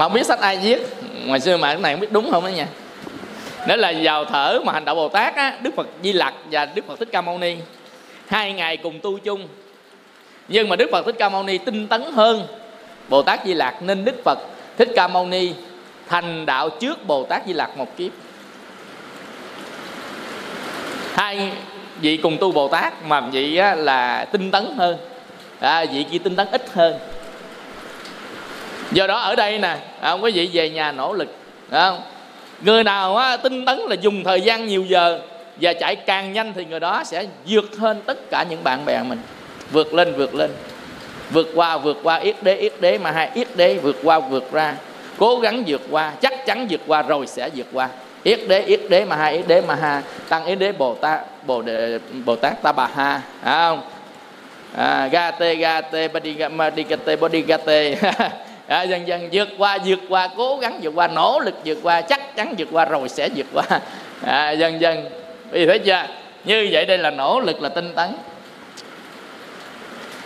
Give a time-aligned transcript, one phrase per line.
[0.00, 0.78] mà không biết sách ai viết.
[1.26, 2.66] Ngoài xưa mà cái này không biết đúng không đó nha.
[3.66, 6.64] Đó là vào thở mà hành đạo bồ tát á đức phật di lặc và
[6.64, 7.56] đức phật thích ca mâu ni.
[8.28, 9.48] Hai ngày cùng tu chung.
[10.48, 12.46] Nhưng mà đức phật thích ca mâu ni tinh tấn hơn
[13.08, 14.38] bồ tát di lặc nên đức phật
[14.78, 15.52] thích ca mâu ni
[16.08, 18.12] thành đạo trước bồ tát di lặc một kiếp.
[21.14, 21.52] Hai
[22.00, 24.96] vị cùng tu bồ tát mà vị á, là tinh tấn hơn.
[25.60, 26.98] À, vị kia tinh tấn ít hơn
[28.92, 31.34] do đó ở đây nè ông quý vị về nhà nỗ lực
[31.70, 32.02] không?
[32.60, 35.20] Người nào á, tinh tấn là dùng thời gian nhiều giờ
[35.60, 39.02] và chạy càng nhanh thì người đó sẽ vượt hơn tất cả những bạn bè
[39.02, 39.18] mình.
[39.72, 40.50] Vượt lên vượt lên.
[41.30, 44.52] Vượt qua vượt qua yết đế yết đế mà hai yết đế vượt qua vượt
[44.52, 44.74] ra.
[45.18, 47.88] Cố gắng vượt qua chắc chắn vượt qua rồi sẽ vượt qua.
[48.22, 50.02] Yết đế yết đế mà hai yết đế mà ha.
[50.28, 53.82] Tăng yết đế bồ tát bồ đề, bồ tát ta bà ha à không?
[54.76, 56.06] À, gate gate
[57.46, 57.96] ga tê
[58.70, 62.00] à, dần dần vượt qua vượt qua cố gắng vượt qua nỗ lực vượt qua
[62.00, 63.64] chắc chắn vượt qua rồi sẽ vượt qua.
[64.26, 65.04] À, dần dần.
[65.50, 66.02] Vì thế chưa?
[66.44, 68.10] Như vậy đây là nỗ lực là tinh tấn.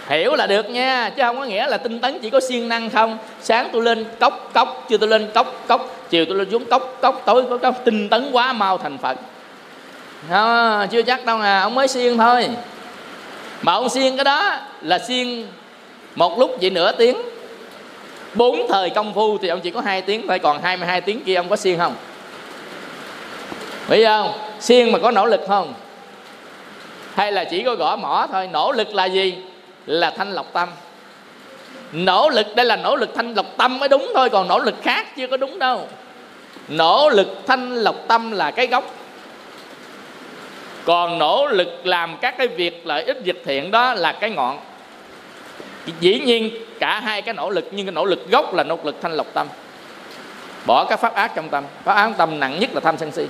[0.09, 2.91] Hiểu là được nha chứ không có nghĩa là tinh tấn chỉ có siêng năng
[2.91, 3.19] không.
[3.41, 6.99] Sáng tôi lên cốc cốc chưa tôi lên cốc cốc chiều tôi lên xuống cốc
[7.01, 9.19] cốc tối có cốc tinh tấn quá mau thành phật.
[10.31, 12.49] À, chưa chắc đâu à ông mới siêng thôi.
[13.63, 15.47] Mà ông siêng cái đó là siêng
[16.15, 17.17] một lúc vậy nửa tiếng
[18.35, 21.35] bốn thời công phu thì ông chỉ có hai tiếng thôi còn 22 tiếng kia
[21.35, 21.95] ông có siêng không?
[23.89, 24.33] Bây không?
[24.61, 25.75] Siêng mà có nỗ lực không?
[27.15, 28.49] Hay là chỉ có gõ mỏ thôi?
[28.53, 29.35] Nỗ lực là gì?
[29.87, 30.69] Là thanh lọc tâm.
[31.93, 34.75] Nỗ lực đây là nỗ lực thanh lọc tâm mới đúng thôi, còn nỗ lực
[34.83, 35.89] khác chưa có đúng đâu.
[36.69, 38.95] Nỗ lực thanh lọc tâm là cái gốc.
[40.85, 44.59] Còn nỗ lực làm các cái việc lợi ích việc thiện đó là cái ngọn
[46.01, 48.97] dĩ nhiên cả hai cái nỗ lực nhưng cái nỗ lực gốc là nỗ lực
[49.03, 49.47] thanh lọc tâm.
[50.67, 51.65] Bỏ các pháp ác trong tâm.
[51.85, 53.23] Pháp ác tâm nặng nhất là tham sân si.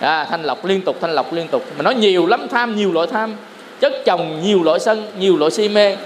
[0.00, 1.64] À, thanh lọc liên tục thanh lọc liên tục.
[1.76, 3.34] Mà nó nhiều lắm tham nhiều loại tham.
[3.80, 5.96] Chất chồng nhiều loại sân nhiều loại si mê.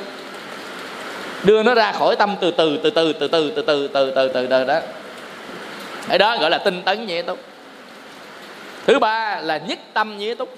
[1.43, 4.29] Đưa nó ra khỏi tâm từ từ từ từ từ từ từ từ từ từ
[4.29, 4.81] từ từ đó.
[6.09, 7.39] Cái đó gọi là tinh tấn nhẹ túc.
[8.87, 10.57] Thứ ba là nhất tâm nhẹ túc.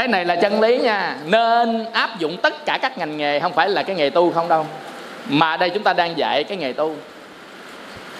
[0.00, 1.16] Cái này là chân lý nha.
[1.26, 4.48] Nên áp dụng tất cả các ngành nghề, không phải là cái nghề tu không
[4.48, 4.66] đâu.
[5.28, 6.96] Mà đây chúng ta đang dạy cái nghề tu.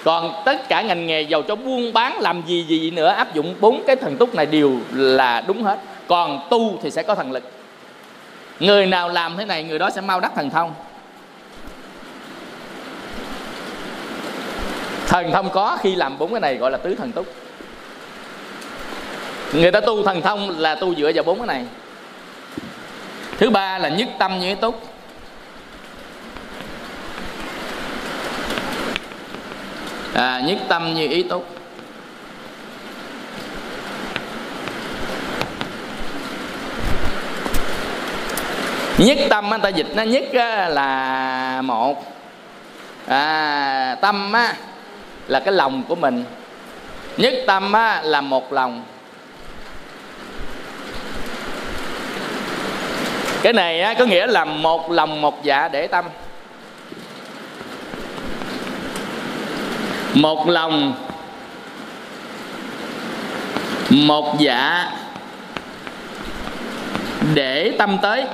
[0.04, 3.54] Còn tất cả ngành nghề giàu cho buôn bán, làm gì gì nữa, áp dụng
[3.60, 5.78] bốn cái thần túc này đều là đúng hết.
[6.06, 7.44] Còn tu thì sẽ có thần lực.
[8.60, 10.74] Người nào làm thế này, người đó sẽ mau đắc thần thông.
[15.06, 17.26] Thần thông có khi làm bốn cái này gọi là tứ thần túc
[19.52, 21.64] người ta tu thần thông là tu dựa vào bốn cái này.
[23.38, 24.82] Thứ ba là nhất tâm như túc
[30.14, 31.60] à, nhất tâm như ý túc
[38.98, 40.24] nhất tâm anh ta dịch nó nhất
[40.68, 42.04] là một.
[43.06, 44.54] À, tâm á,
[45.28, 46.24] là cái lòng của mình.
[47.16, 48.84] Nhất tâm á, là một lòng.
[53.42, 56.04] Cái này á, có nghĩa là một lòng một dạ để tâm.
[60.14, 60.94] Một lòng
[63.90, 64.92] một dạ
[67.34, 68.24] để tâm tới.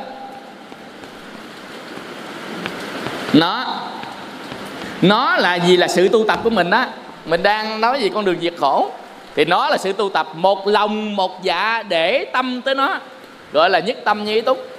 [3.32, 3.66] Nó
[5.02, 6.84] nó là gì là sự tu tập của mình đó
[7.24, 8.90] mình đang nói gì con đường diệt khổ.
[9.34, 12.98] Thì nó là sự tu tập một lòng một dạ để tâm tới nó
[13.52, 14.75] gọi là nhất tâm như ý túc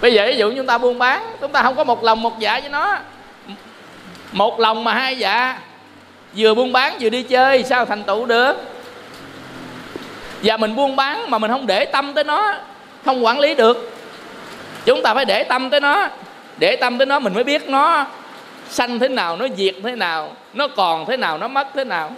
[0.00, 2.38] bây giờ ví dụ chúng ta buôn bán, chúng ta không có một lòng một
[2.38, 2.98] dạ với nó.
[4.32, 5.58] Một lòng mà hai dạ.
[6.36, 8.56] Vừa buôn bán vừa đi chơi, sao thành tựu được?
[10.42, 12.54] Và mình buôn bán mà mình không để tâm tới nó,
[13.04, 13.92] không quản lý được.
[14.84, 16.08] Chúng ta phải để tâm tới nó.
[16.58, 18.06] Để tâm tới nó mình mới biết nó
[18.68, 22.12] sanh thế nào, nó diệt thế nào, nó còn thế nào, nó mất thế nào.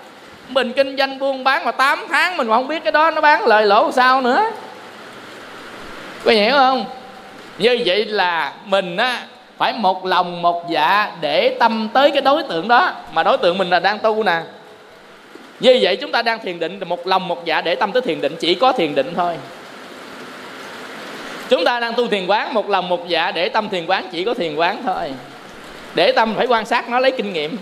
[0.49, 3.21] Mình kinh doanh buôn bán mà 8 tháng mình mà không biết cái đó nó
[3.21, 4.51] bán lời lỗ sao nữa.
[6.25, 6.85] Có hiểu không?
[7.59, 9.23] Như vậy là mình á,
[9.59, 12.93] phải một lòng một dạ để tâm tới cái đối tượng đó.
[13.13, 14.41] Mà đối tượng mình là đang tu nè.
[15.61, 18.21] Như vậy chúng ta đang thiền định, một lòng một dạ để tâm tới thiền
[18.21, 19.37] định, chỉ có thiền định thôi.
[21.49, 24.25] Chúng ta đang tu thiền quán, một lòng một dạ để tâm thiền quán, chỉ
[24.25, 25.13] có thiền quán thôi.
[25.95, 27.57] Để tâm phải quan sát nó, lấy kinh nghiệm.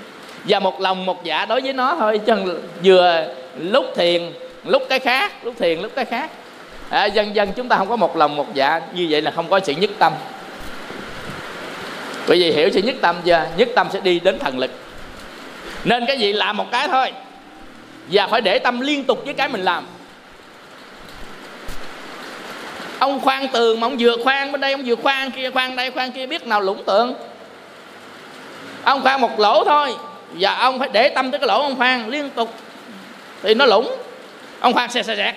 [0.45, 3.25] Và một lòng một dạ đối với nó thôi, chứ vừa
[3.59, 4.33] lúc thiền,
[4.65, 6.31] lúc cái khác, lúc thiền, lúc cái khác
[6.91, 8.81] à, dần dần chúng ta không có một lòng một dạ.
[8.93, 10.13] Như vậy là không có sự nhất tâm.
[12.29, 14.71] Bởi vì hiểu sự nhất tâm chưa nhất tâm sẽ đi đến thần lực.
[15.85, 17.13] Nên cái gì làm một cái thôi.
[18.09, 19.87] Và phải để tâm liên tục với cái mình làm.
[22.99, 25.91] Ông khoan tường mà ông vừa khoan bên đây ông vừa khoan kia khoan đây
[25.91, 27.15] khoan kia biết nào lũng tượng.
[28.85, 29.95] Ông khoan một lỗ thôi.
[30.33, 32.55] Và ông phải để tâm tới cái lỗ ông khoan liên tục.
[33.43, 33.97] Thì nó lũng.
[34.61, 35.35] Ông khoan xe xẹt xẹt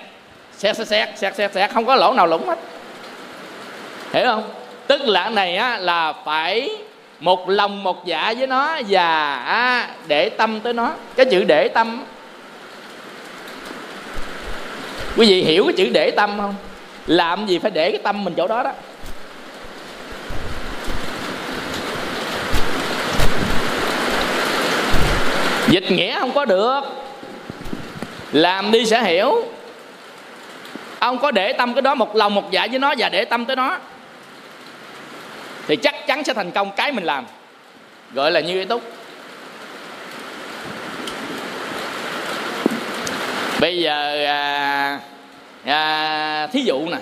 [0.60, 2.60] xẹt xẹt xẹt xẹt xẹt xẹt không có lỗ nào lủng hết.
[4.14, 4.52] Hiểu không?
[4.88, 6.70] Tức là này á là phải
[7.20, 10.94] một lòng một dạ với nó và à, để tâm tới nó.
[11.16, 12.06] Cái chữ để tâm
[15.18, 16.56] quý vị hiểu cái chữ để tâm không?
[17.08, 18.72] Làm gì phải để cái tâm mình chỗ đó đó.
[25.70, 26.82] Dịch nghĩa không có được.
[28.32, 29.44] Làm đi sẽ hiểu
[31.00, 33.46] ông có để tâm cái đó một lòng một dạ với nó và để tâm
[33.46, 33.78] tới nó.
[35.68, 37.26] Thì chắc chắn sẽ thành công cái mình làm.
[38.14, 38.82] Gọi là như ý túc.
[43.60, 45.00] Bây giờ à,
[45.66, 46.98] à, thí dụ nè.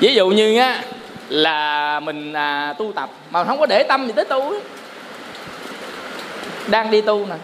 [0.00, 0.82] Ví dụ như á
[1.28, 4.60] là mình à, tu tập mà không có để tâm gì tới tu
[6.66, 7.34] đang đi tu nè.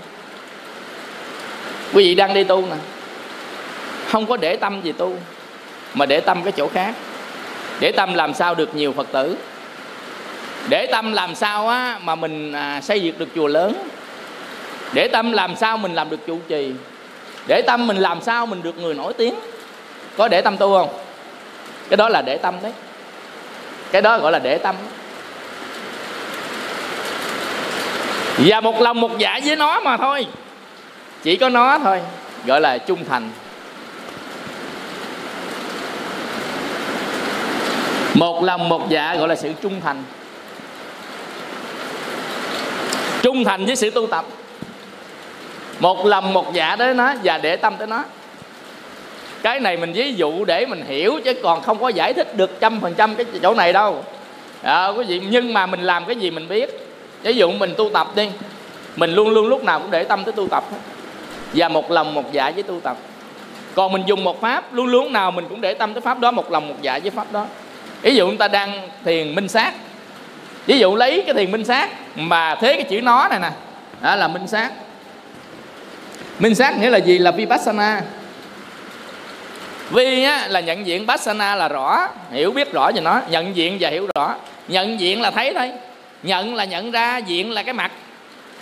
[1.92, 2.76] Quý vị đang đi tu nè
[4.12, 5.16] không có để tâm gì tu
[5.94, 6.94] mà để tâm cái chỗ khác.
[7.80, 9.36] Để tâm làm sao được nhiều phật tử.
[10.68, 13.88] Để tâm làm sao á mà mình à, xây dựng được chùa lớn.
[14.92, 16.72] Để tâm làm sao mình làm được trụ trì.
[17.46, 19.34] Để tâm mình làm sao mình được người nổi tiếng.
[20.16, 20.88] Có để tâm tu không?
[21.88, 22.72] Cái đó là để tâm đấy.
[23.92, 24.76] Cái đó gọi là để tâm.
[28.38, 30.26] Và một lòng một dạ với nó mà thôi.
[31.22, 32.00] Chỉ có nó thôi
[32.46, 33.30] gọi là trung thành.
[38.14, 40.02] Một lòng một dạ gọi là sự trung thành.
[43.22, 44.24] Trung thành với sự tu tập.
[45.80, 48.04] Một lòng một dạ tới nó và để tâm tới nó.
[49.42, 52.60] Cái này mình ví dụ để mình hiểu chứ còn không có giải thích được
[52.60, 54.04] trăm phần trăm cái chỗ này đâu.
[54.62, 56.88] À, quý vị nhưng mà mình làm cái gì mình biết.
[57.22, 58.30] Ví dụ mình tu tập đi
[58.96, 60.64] mình luôn luôn lúc nào cũng để tâm tới tu tập.
[61.54, 62.96] Và một lòng một dạ với tu tập.
[63.74, 66.30] Còn mình dùng một pháp luôn luôn nào mình cũng để tâm tới pháp đó
[66.30, 67.46] một lòng một dạ với pháp đó
[68.02, 69.72] ví dụ chúng ta đang thiền minh sát.
[70.66, 73.50] Ví dụ lấy cái thiền minh sát mà thế cái chữ nó này nè.
[74.00, 74.70] Đó là minh sát.
[76.38, 77.18] Minh sát nghĩa là gì?
[77.18, 78.02] Là vipassana.
[79.90, 83.20] Vi á, là nhận diện passana là rõ hiểu biết rõ về nó.
[83.30, 84.34] Nhận diện và hiểu rõ.
[84.68, 85.70] Nhận diện là thấy thôi.
[86.22, 87.92] Nhận là nhận ra diện là cái mặt.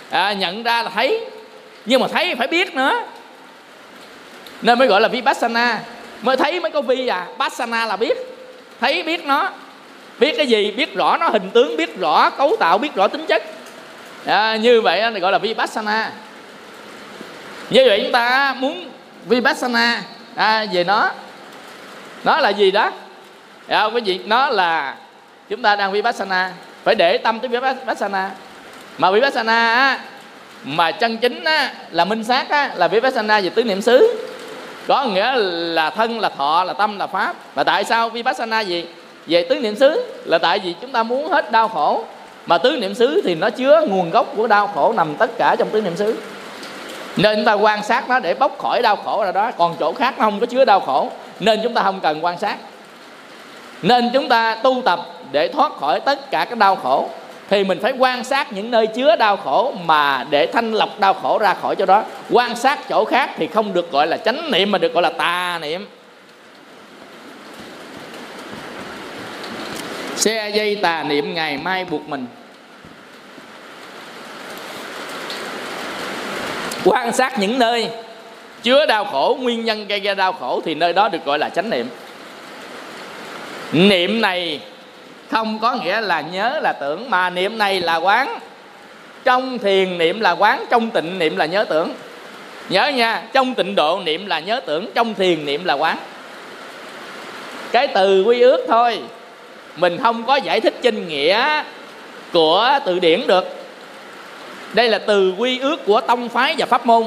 [0.09, 1.25] À, nhận ra là thấy.
[1.85, 2.93] Nhưng mà thấy phải biết nữa.
[4.61, 5.79] Nên mới gọi là vipassana.
[6.21, 7.27] Mới thấy mới có vi à.
[7.39, 8.17] Passana là biết
[8.81, 9.49] thấy biết nó
[10.19, 13.25] biết cái gì biết rõ nó hình tướng biết rõ cấu tạo biết rõ tính
[13.25, 13.43] chất.
[14.25, 16.11] À, như vậy thì gọi là vipassana.
[17.69, 18.89] Như vậy chúng ta muốn
[19.25, 20.01] vipassana
[20.35, 21.11] à, về nó.
[22.23, 22.91] Nó là gì đó?
[23.67, 24.95] À, cái gì nó là
[25.49, 26.51] chúng ta đang vipassana.
[26.83, 28.29] Phải để tâm tới vipassana.
[28.97, 29.99] Mà vipassana á,
[30.63, 34.07] mà chân chính á, là minh sát á, là vipassana về tứ niệm xứ
[34.91, 37.35] có nghĩa là thân, là thọ, là tâm, là pháp.
[37.55, 38.85] Mà tại sao vipassana gì?
[39.27, 42.03] Về tứ niệm xứ, là tại vì chúng ta muốn hết đau khổ.
[42.45, 45.55] Mà tứ niệm xứ thì nó chứa nguồn gốc của đau khổ nằm tất cả
[45.59, 46.17] trong tứ niệm xứ.
[47.17, 49.51] Nên chúng ta quan sát nó để bóc khỏi đau khổ ra đó.
[49.57, 51.09] Còn chỗ khác nó không có chứa đau khổ.
[51.39, 52.57] Nên chúng ta không cần quan sát.
[53.81, 54.99] Nên chúng ta tu tập
[55.31, 57.09] để thoát khỏi tất cả các đau khổ
[57.51, 61.13] thì mình phải quan sát những nơi chứa đau khổ mà để thanh lọc đau
[61.13, 62.03] khổ ra khỏi chỗ đó.
[62.29, 65.09] Quan sát chỗ khác thì không được gọi là chánh niệm, mà được gọi là
[65.09, 65.87] tà niệm.
[70.15, 72.25] Xe dây tà niệm ngày mai buộc mình.
[76.85, 77.89] Quan sát những nơi
[78.63, 81.49] chứa đau khổ, nguyên nhân gây ra đau khổ thì nơi đó được gọi là
[81.49, 81.89] chánh niệm.
[83.71, 84.59] Niệm này
[85.31, 88.39] không có nghĩa là nhớ là tưởng mà niệm này là quán.
[89.23, 91.93] Trong thiền niệm là quán trong tịnh niệm là nhớ tưởng.
[92.69, 95.97] Nhớ nha trong tịnh độ niệm là nhớ tưởng trong thiền niệm là quán.
[97.71, 98.99] Cái từ quy ước thôi.
[99.75, 101.63] Mình không có giải thích trên nghĩa
[102.33, 103.45] của từ điển được.
[104.73, 107.03] Đây là từ quy ước của tông phái và pháp môn.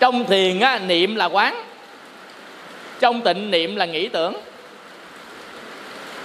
[0.00, 1.62] Trong thiền á, niệm là quán.
[3.00, 4.34] Trong tịnh niệm là nghĩ tưởng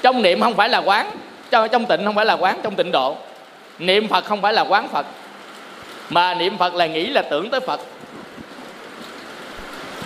[0.06, 1.12] trong niệm không phải là quán
[1.52, 3.16] trong tịnh không phải là quán, trong tịnh độ.
[3.80, 5.06] Niệm phật không phải là quán phật,
[6.10, 7.80] mà niệm phật là nghĩ là tưởng tới phật.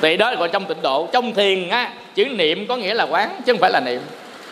[0.01, 1.09] Thì đó gọi trong tịnh độ.
[1.13, 4.01] Trong thiền á, chữ niệm có nghĩa là quán, chứ không phải là niệm.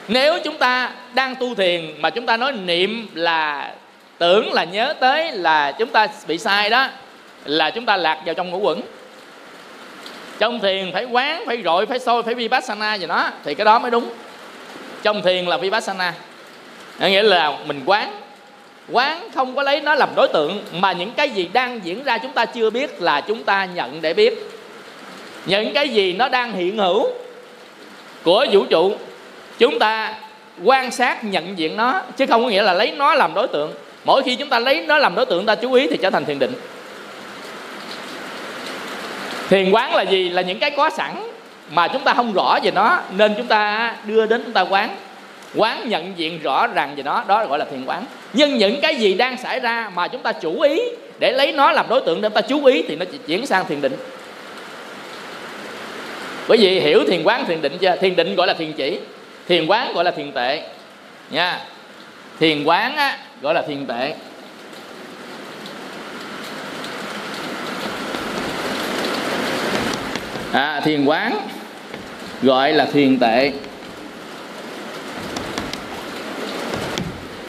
[0.07, 3.71] Nếu chúng ta đang tu thiền mà chúng ta nói niệm là
[4.17, 6.87] tưởng, là nhớ tới, là chúng ta bị sai đó,
[7.45, 8.81] là chúng ta lạc vào trong ngũ quẩn.
[10.39, 13.79] Trong thiền phải quán, phải rọi, phải soi, phải vipassana gì đó, thì cái đó
[13.79, 14.09] mới đúng
[15.07, 16.13] trong thiền là vipassana.
[16.99, 18.13] Nghĩa là mình quán.
[18.91, 22.17] Quán không có lấy nó làm đối tượng, mà những cái gì đang diễn ra
[22.17, 24.51] chúng ta chưa biết là chúng ta nhận để biết.
[25.45, 27.07] Những cái gì nó đang hiện hữu
[28.23, 28.95] của vũ trụ,
[29.57, 30.13] chúng ta
[30.63, 33.73] quan sát, nhận diện nó, chứ không có nghĩa là lấy nó làm đối tượng.
[34.05, 36.25] Mỗi khi chúng ta lấy nó làm đối tượng, ta chú ý thì trở thành
[36.25, 36.53] thiền định.
[39.49, 40.29] Thiền quán là gì?
[40.29, 41.26] Là những cái có sẵn
[41.69, 44.95] mà chúng ta không rõ về nó nên chúng ta đưa đến chúng ta quán.
[45.55, 48.05] Quán nhận diện rõ ràng về nó đó gọi là thiền quán.
[48.33, 50.81] Nhưng những cái gì đang xảy ra mà chúng ta chủ ý
[51.19, 53.65] để lấy nó làm đối tượng để chúng ta chú ý thì nó chuyển sang
[53.67, 53.95] thiền định.
[56.47, 57.95] Bởi vì hiểu thiền quán thiền định chưa?
[58.01, 58.99] Thiền định gọi là thiền chỉ
[59.47, 60.61] thiền quán gọi là thiền tệ.
[61.29, 61.59] Nha.
[62.39, 64.13] Thiền quán á, gọi là thiền tệ.
[70.51, 71.47] À, thiền quán
[72.41, 73.51] gọi là thiền tệ.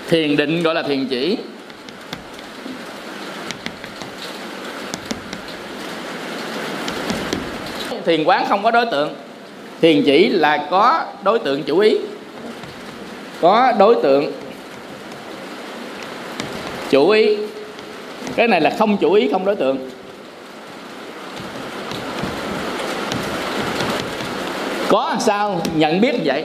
[0.09, 1.37] Thiền định gọi là thiền chỉ.
[8.05, 9.15] Thiền quán không có đối tượng.
[9.81, 11.97] Thiền chỉ là có đối tượng chủ ý.
[13.41, 14.33] Có đối tượng
[16.91, 17.37] chủ ý.
[18.37, 19.91] Cái này là không chủ ý không đối tượng.
[24.89, 25.61] Có sao?
[25.75, 26.45] Nhận biết vậy.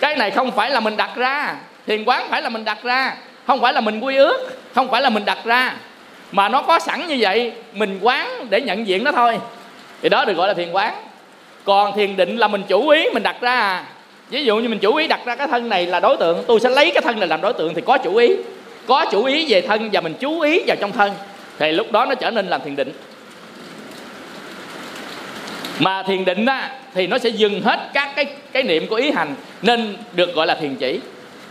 [0.00, 1.54] Cái này không phải là mình đặt ra.
[1.86, 3.16] Thiền quán phải là mình đặt ra.
[3.46, 5.74] Không phải là mình quy ước, không phải là mình đặt ra.
[6.32, 9.38] Mà nó có sẵn như vậy, mình quán để nhận diện nó thôi.
[10.02, 10.94] Thì đó được gọi là thiền quán.
[11.64, 13.84] Còn thiền định là mình chủ ý mình đặt ra à.
[14.30, 16.60] ví dụ như mình chủ ý đặt ra cái thân này là đối tượng, tôi
[16.60, 18.36] sẽ lấy cái thân này làm đối tượng thì có chủ ý.
[18.86, 21.12] Có chủ ý về thân và mình chú ý vào trong thân.
[21.58, 22.92] Thì lúc đó nó trở nên làm thiền định
[25.78, 29.10] mà thiền định á, thì nó sẽ dừng hết các cái cái niệm của ý
[29.10, 31.00] hành nên được gọi là thiền chỉ.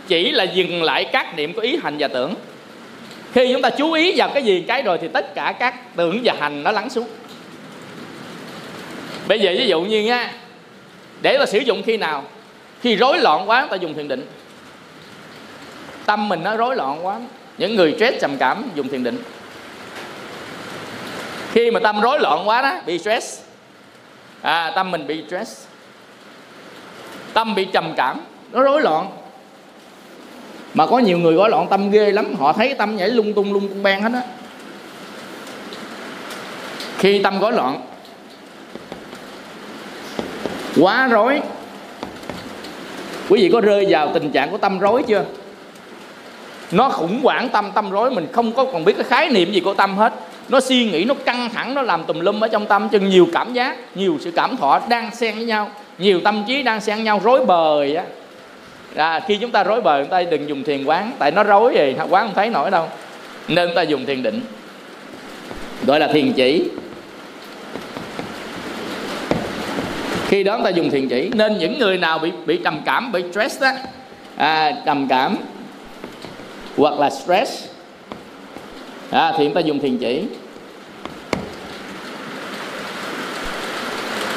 [0.08, 2.34] Chỉ là dừng lại các niệm của ý hành và tưởng.
[3.32, 6.20] Khi chúng ta chú ý vào cái gì cái rồi thì tất cả các tưởng
[6.24, 7.08] và hành nó lắng xuống.
[9.28, 10.32] Bây giờ ví dụ như nha
[11.22, 12.24] để mà sử dụng khi nào?
[12.82, 14.26] Khi rối loạn quá ta dùng thiền định.
[16.06, 17.20] Tâm mình nó rối loạn quá
[17.58, 19.18] những người stress trầm cảm dùng thiền định.
[21.52, 23.45] Khi mà tâm rối loạn quá đó bị stress
[24.46, 25.66] à tâm mình bị stress.
[27.32, 28.20] Tâm bị trầm cảm.
[28.52, 29.08] Nó rối loạn.
[30.74, 32.34] Mà có nhiều người rối loạn, tâm ghê lắm.
[32.38, 34.22] Họ thấy tâm nhảy lung tung lung tung beng hết á.
[36.98, 37.80] Khi tâm rối loạn,
[40.76, 41.40] quá rối.
[43.28, 45.24] Quý vị có rơi vào tình trạng của tâm rối chưa?
[46.70, 49.60] Nó khủng hoảng tâm tâm rối, mình không có còn biết cái khái niệm gì
[49.60, 50.12] của tâm hết
[50.48, 53.28] nó suy nghĩ nó căng thẳng nó làm tùm lum ở trong tâm chừng nhiều
[53.32, 57.04] cảm giác nhiều sự cảm thọ đang xen với nhau nhiều tâm trí đang xen
[57.04, 58.04] nhau rối bời á.
[58.96, 61.74] À, khi chúng ta rối bời chúng ta đừng dùng thiền quán tại nó rối
[61.74, 62.88] gì quán không thấy nổi đâu.
[63.48, 64.40] Nên chúng ta dùng thiền định
[65.86, 66.64] gọi là thiền chỉ.
[70.26, 73.12] Khi đó chúng ta dùng thiền chỉ nên những người nào bị bị trầm cảm
[73.12, 73.74] bị stress á
[74.36, 75.36] à, trầm cảm
[76.76, 77.68] hoặc là stress
[79.10, 80.22] à, thì chúng ta dùng thiền chỉ.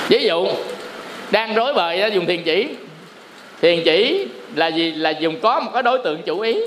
[0.10, 0.48] Ví dụ
[1.32, 2.68] đang rối bời đó, dùng thiền chỉ.
[3.62, 4.92] Thiền chỉ là gì?
[4.92, 6.60] Là dùng có một cái đối tượng chủ ý.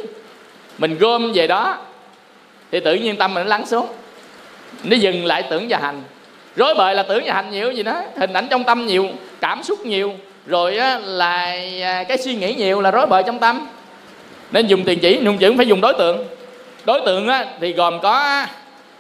[0.79, 1.79] Mình gom về đó
[2.73, 3.87] thì tự nhiên tâm mình nó lắng xuống.
[4.85, 6.03] Nó dừng lại tưởng và hành.
[6.57, 9.09] Rối bời là tưởng và hành nhiều gì đó hình ảnh trong tâm nhiều
[9.41, 10.13] cảm xúc nhiều
[10.47, 13.69] rồi á, là à, cái suy nghĩ nhiều là rối bời trong tâm.
[14.53, 16.27] Nên dùng tiền chỉ dùng chỉ phải dùng đối tượng
[16.85, 18.47] đối tượng á, thì gồm có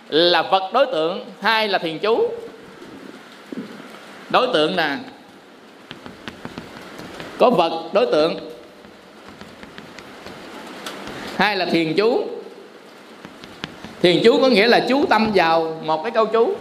[0.08, 2.28] là vật đối tượng hai là thiền chú.
[4.30, 4.96] Đối tượng nè
[7.38, 8.50] có vật đối tượng
[11.36, 12.24] hai là thiền chú.
[14.02, 16.54] Thiền chú có nghĩa là chú tâm vào một cái câu chú.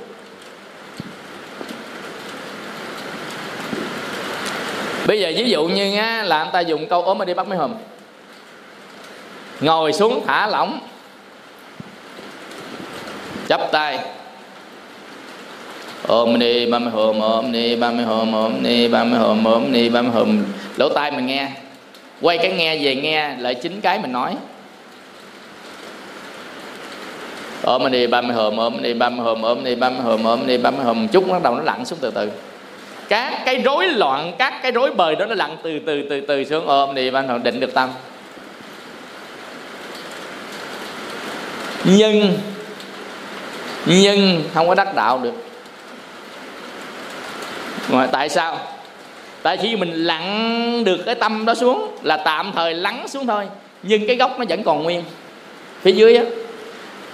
[5.08, 7.58] Bây giờ ví dụ như á, là anh ta dùng câu ốm đi bắt mấy
[7.58, 7.74] hôm.
[9.60, 10.80] Ngồi xuống thả lỏng
[13.52, 14.00] chắp tay.
[16.08, 19.44] Ôm ni ba mươi hồn ôm ni ba mươi hồn ôm ni ba mươi hồn
[19.46, 20.44] ôm ni ba mươi hồn
[20.78, 21.48] lỗ tai mình nghe.
[22.22, 24.36] Quay cái nghe về nghe lại chính cái mình nói.
[27.64, 30.24] Ôm đi ba mươi hòm ôm đi ba mươi hòm ôm đi ba mươi hòm
[30.24, 32.30] ôm đi ba mươi hòm chút bắt đầu nó lặn xuống từ từ.
[33.10, 36.44] Các cái rối loạn, các cái rối bời đó nó lặn từ từ từ từ
[36.44, 36.68] xuống.
[36.68, 37.90] Ôm đi ba mươi định được tâm.
[41.84, 42.38] Nhưng
[43.86, 45.34] nhưng không có đắc đạo được.
[47.90, 48.58] Mà tại sao?
[49.44, 53.48] Tại khi mình lặn được cái tâm đó xuống là tạm thời lắng xuống thôi
[53.84, 55.04] nhưng cái gốc nó vẫn còn nguyên.
[55.82, 56.24] Phía dưới á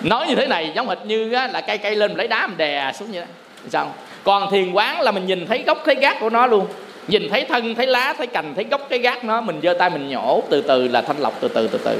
[0.01, 2.57] nói như thế này giống hệt như á, là cây cây lên lấy đá mình
[2.57, 3.27] đè xuống như thế.
[3.69, 3.93] sao?
[4.23, 6.65] Còn thiền quán là mình nhìn thấy gốc thấy gác của nó luôn.
[7.07, 9.89] Nhìn thấy thân thấy lá thấy cành thấy gốc cái gác nó mình giơ tay
[9.89, 11.99] mình nhổ từ từ là thanh lọc từ từ từ từ.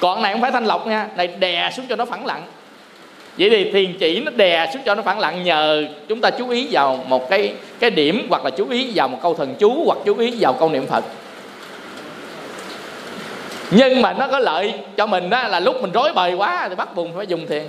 [0.00, 2.42] Còn này không phải thanh lọc nha này đè xuống cho nó phẳng lặng
[3.38, 6.48] vậy thì thiền chỉ nó đè xuống cho nó phẳng lặng nhờ chúng ta chú
[6.48, 9.82] ý vào một cái cái điểm hoặc là chú ý vào một câu thần chú
[9.86, 11.04] hoặc chú ý vào câu niệm phật.
[13.70, 16.74] Nhưng mà nó có lợi cho mình đó là lúc mình rối bời quá thì
[16.74, 17.62] bắt buộc phải dùng thiền.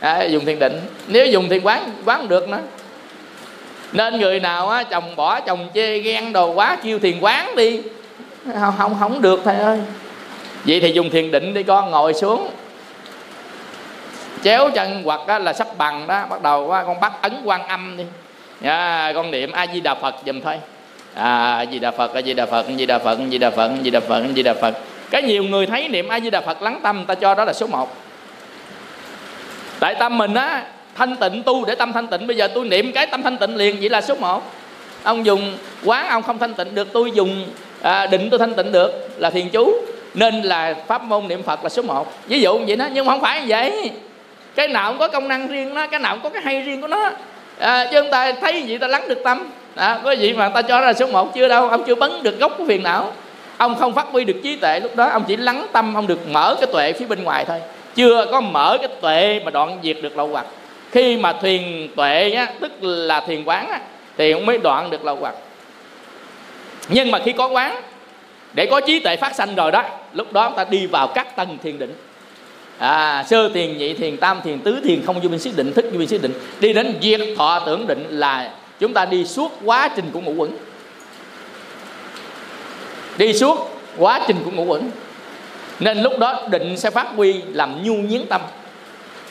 [0.00, 0.80] À, dùng thiền định.
[1.08, 2.60] Nếu dùng thiền quán quán không được nữa.
[3.92, 7.80] Nên người nào á chồng bỏ chồng chê ghen đồ quá kêu thiền quán đi.
[8.60, 9.78] Không không không được thầy ơi.
[10.64, 12.48] Vậy thì dùng thiền định đi con ngồi xuống
[14.44, 17.96] chéo chân hoặc là sắp bằng đó bắt đầu qua con bắt ấn quan âm
[17.96, 18.04] đi.
[18.62, 20.54] À, con niệm a di đà phật dùm thôi.
[21.14, 23.38] À, a di đà phật a di đà phật a di đà phật a di
[23.38, 24.74] đà phật a di đà phật a di đà phật.
[25.10, 27.52] Cái nhiều người thấy niệm a di đà phật lắng tâm ta cho đó là
[27.52, 27.96] số 1
[29.80, 32.26] tại tâm mình á thanh tịnh tu để tâm thanh tịnh.
[32.26, 34.42] Bây giờ tôi niệm cái tâm thanh tịnh liền vậy là số 1
[35.02, 37.46] ông dùng quán ông không thanh tịnh được tôi dùng
[37.82, 39.72] à, định tôi thanh tịnh được là thiền chú.
[40.14, 43.06] Nên là pháp môn niệm phật là số 1 ví dụ như vậy đó nhưng
[43.06, 43.90] mà không phải như vậy
[44.54, 46.80] cái nào cũng có công năng riêng nó cái nào cũng có cái hay riêng
[46.80, 47.10] của nó.
[47.58, 49.50] À, chứ ông ta thấy gì ta lắng được tâm.
[49.74, 52.40] À, có gì mà ta cho ra số 1 chưa đâu ông chưa bấn được
[52.40, 53.12] gốc của phiền não.
[53.56, 56.28] Ông không phát huy được trí tuệ lúc đó ông chỉ lắng tâm ông được
[56.28, 57.60] mở cái tuệ phía bên ngoài thôi.
[57.94, 60.46] Chưa có mở cái tuệ mà đoạn diệt được lậu hoặc.
[60.90, 63.80] Khi mà thuyền tuệ á, tức là thiền quán á,
[64.16, 65.34] thì ông mới đoạn được lậu hoặc.
[66.88, 67.80] Nhưng mà khi có quán
[68.52, 71.36] để có trí tuệ phát sanh rồi đó lúc đó ông ta đi vào các
[71.36, 71.94] tầng thiền định
[72.82, 75.84] à, sơ thiền nhị thiền tam thiền tứ thiền không vô biên xứ định thức
[75.92, 76.32] vô biên xứ định.
[76.60, 80.32] Đi đến diệt thọ tưởng định là chúng ta đi suốt quá trình của ngũ
[80.32, 80.50] quẩn
[83.18, 84.90] đi suốt quá trình của ngũ quẩn
[85.80, 88.40] nên lúc đó định sẽ phát huy làm nhu nhiến tâm.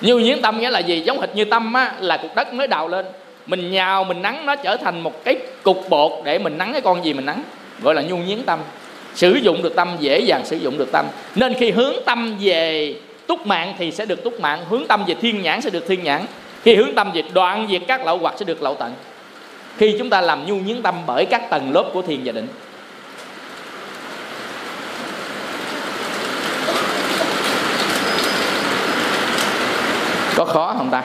[0.01, 1.01] Nhu nhiến tâm nghĩa là gì?
[1.01, 3.05] Giống hệt như tâm á, là cục đất mới đào lên.
[3.45, 6.81] Mình nhào mình nắng nó trở thành một cái cục bột để mình nắng cái
[6.81, 7.43] con gì mình nắng
[7.81, 8.59] gọi là nhu nhiến tâm.
[9.15, 11.05] Sử dụng được tâm dễ dàng sử dụng được tâm.
[11.35, 12.95] Nên khi hướng tâm về
[13.31, 16.03] túc mạng thì sẽ được túc mạng, hướng tâm về thiên nhãn sẽ được thiên
[16.03, 16.25] nhãn.
[16.63, 18.93] Khi hướng tâm về đoạn diệt các lậu hoặc sẽ được lậu tận.
[19.77, 22.47] Khi chúng ta làm nhu nhiến tâm bởi các tầng lớp của thiền và định.
[30.35, 31.03] Có khó không ta?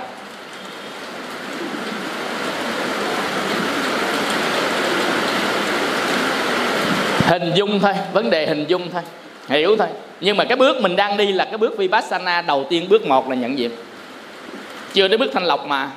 [7.27, 9.03] Hình dung thôi, vấn đề hình dung thôi
[9.49, 9.89] hiểu thôi.
[10.21, 12.43] Nhưng mà cái bước mình đang đi là cái bước vipassana.
[12.43, 13.71] Đầu tiên bước một là nhận diện
[14.95, 15.91] chưa đến bước thanh lọc mà.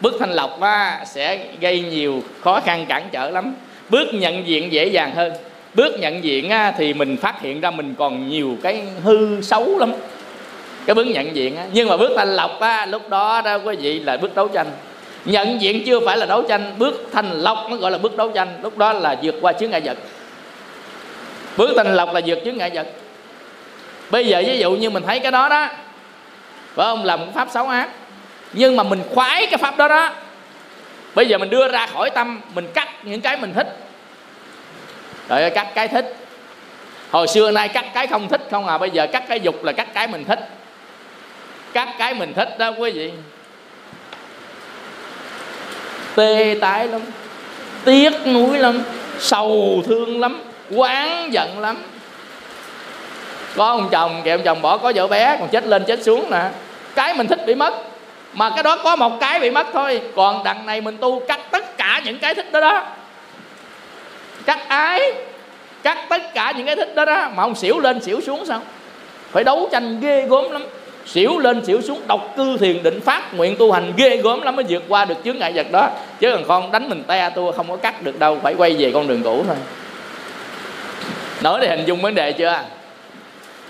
[0.00, 3.54] Bước thanh lọc á, sẽ gây nhiều khó khăn cản trở lắm.
[3.88, 5.32] Bước nhận diện dễ dàng hơn.
[5.74, 9.78] Bước nhận diện á, thì mình phát hiện ra mình còn nhiều cái hư xấu
[9.78, 9.92] lắm.
[10.86, 11.64] Cái bước nhận diện á.
[11.72, 14.66] nhưng mà bước thanh lọc á, lúc đó đó quý vị là bước đấu tranh.
[15.24, 16.74] Nhận diện chưa phải là đấu tranh.
[16.78, 18.48] Bước thanh lọc nó gọi là bước đấu tranh.
[18.62, 19.98] Lúc đó là vượt qua chướng ngại vật
[21.60, 22.86] bước thanh lọc là vượt chướng ngại vật.
[24.10, 25.66] Bây giờ ví dụ như mình thấy cái đó đó,
[26.74, 27.04] phải không?
[27.04, 27.88] Làm một pháp xấu ác.
[28.52, 30.10] Nhưng mà mình khoái cái pháp đó đó.
[31.14, 33.76] Bây giờ mình đưa ra khỏi tâm, mình cắt những cái mình thích.
[35.28, 36.16] Rồi cắt cái thích.
[37.10, 38.78] Hồi xưa nay cắt cái không thích không à.
[38.78, 40.48] Bây giờ cắt cái dục là cắt cái mình thích.
[41.72, 43.12] Cắt cái mình thích đó, quý vị.
[46.14, 47.00] Tê tái lắm,
[47.84, 48.82] tiếc nuối lắm,
[49.18, 51.76] sầu thương lắm quán giận lắm.
[53.56, 56.30] Có ông chồng kìa ông chồng bỏ có vợ bé, còn chết lên chết xuống
[56.30, 56.42] nè.
[56.94, 57.74] Cái mình thích bị mất,
[58.32, 60.00] mà cái đó có một cái bị mất thôi.
[60.16, 62.86] Còn đằng này mình tu cắt tất cả những cái thích đó đó.
[64.46, 65.12] Cắt ái,
[65.82, 67.28] cắt tất cả những cái thích đó đó.
[67.34, 68.60] Mà ông xỉu lên xỉu xuống sao?
[69.30, 70.64] Phải đấu tranh ghê gớm lắm.
[71.06, 74.56] Xỉu lên xỉu xuống, độc cư thiền định phát nguyện tu hành ghê gớm lắm
[74.56, 75.88] mới vượt qua được chướng ngại vật đó.
[76.20, 78.90] Chứ còn con đánh mình te tôi không có cắt được đâu, phải quay về
[78.94, 79.56] con đường cũ thôi
[81.42, 82.62] nói để hình dung vấn đề chưa?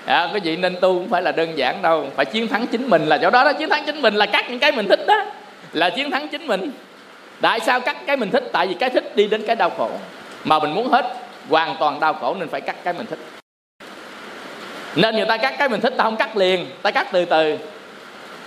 [0.06, 2.06] À, quý vị nên tu cũng phải là đơn giản đâu.
[2.16, 3.52] Phải chiến thắng chính mình là chỗ đó đó.
[3.52, 5.24] Chiến thắng chính mình là cắt những cái mình thích đó.
[5.72, 6.70] Là chiến thắng chính mình.
[7.40, 8.44] Tại sao cắt cái mình thích?
[8.52, 9.90] Tại vì cái thích đi đến cái đau khổ.
[10.44, 11.14] Mà mình muốn hết
[11.48, 13.18] hoàn toàn đau khổ nên phải cắt cái mình thích.
[14.94, 16.66] Nên người ta cắt cái mình thích ta không cắt liền.
[16.83, 17.56] Ta cắt từ từ.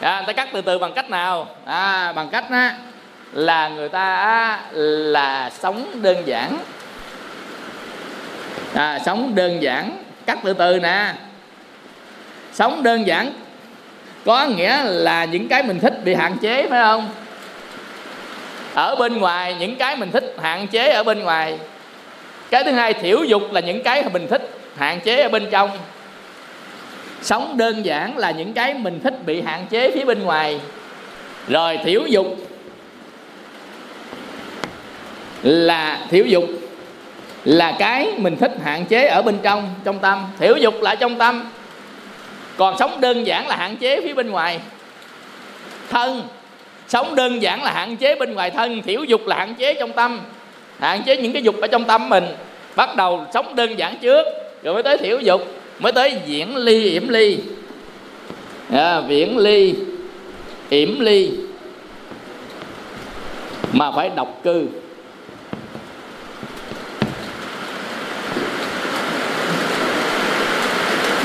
[0.01, 1.47] À, người ta cắt từ từ bằng cách nào?
[1.65, 2.75] À, bằng cách á,
[3.33, 6.57] là người ta á, là sống đơn giản
[8.73, 11.13] à, sống đơn giản cắt từ từ nè.
[12.53, 13.31] Sống đơn giản
[14.25, 17.09] có nghĩa là những cái mình thích bị hạn chế phải không?
[18.73, 21.59] Ở bên ngoài những cái mình thích hạn chế ở bên ngoài.
[22.49, 25.69] Cái thứ hai thiểu dục là những cái mình thích hạn chế ở bên trong.
[27.21, 30.59] Sống đơn giản là những cái mình thích bị hạn chế phía bên ngoài.
[31.47, 32.27] Rồi thiểu dục
[35.43, 36.43] là thiểu dục
[37.45, 40.25] là cái mình thích hạn chế ở bên trong trong tâm.
[40.39, 41.49] Thiểu dục là trong tâm.
[42.57, 44.59] Còn sống đơn giản là hạn chế phía bên ngoài.
[45.89, 46.21] Thân.
[46.87, 48.81] Sống đơn giản là hạn chế bên ngoài thân.
[48.81, 50.21] Thiểu dục là hạn chế trong tâm.
[50.79, 52.25] Hạn chế những cái dục ở trong tâm mình.
[52.75, 54.25] Bắt đầu sống đơn giản trước
[54.63, 55.41] rồi mới tới thiểu dục
[55.79, 57.37] mới tới diễn ly yểm ly.
[58.71, 59.75] À, viễn ly
[60.69, 61.31] yểm ly.
[63.71, 64.67] Mà phải độc cư.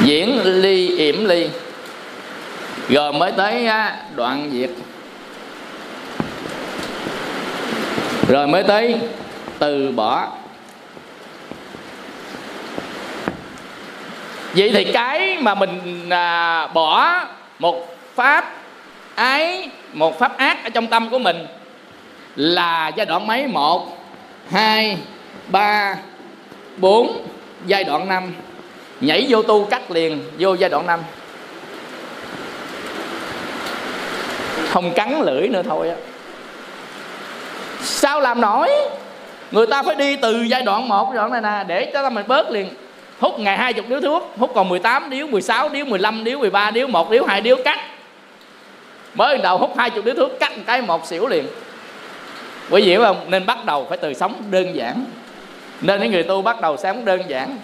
[0.08, 1.48] Diễn ly yểm ly.
[2.88, 3.68] Rồi mới tới
[4.16, 4.70] đoạn diệt
[8.28, 8.96] rồi mới tới
[9.58, 10.28] từ bỏ.
[14.52, 17.24] Vậy thì cái mà mình à, bỏ
[17.58, 18.52] một pháp
[19.14, 21.46] ái một pháp ác ở trong tâm của mình
[22.36, 23.46] là giai đoạn mấy?
[23.46, 23.98] Một
[24.50, 24.98] hai
[25.48, 25.96] ba
[26.76, 27.26] bốn
[27.66, 28.32] giai đoạn năm
[29.00, 31.00] nhảy vô tu cắt liền, vô giai đoạn năm.
[34.68, 35.96] Không cắn lưỡi nữa thôi á.
[37.80, 38.70] Sao làm nổi?
[39.50, 42.10] Người ta phải đi từ giai đoạn một, giai đoạn này nè, để cho ta
[42.10, 42.68] mình bớt liền.
[43.20, 46.70] Hút ngày hai chục điếu thuốc, hút còn 18 điếu 16 điếu 15 điếu 13
[46.70, 47.78] điếu, một điếu, hai điếu, cắt.
[49.14, 51.46] Mới đầu hút hai chục điếu thuốc, cắt một cái một xỉu liền.
[52.70, 53.16] Quý vị hiểu không?
[53.28, 55.04] Nên bắt đầu phải từ sống đơn giản.
[55.80, 57.58] Nên những người tu bắt đầu sống đơn giản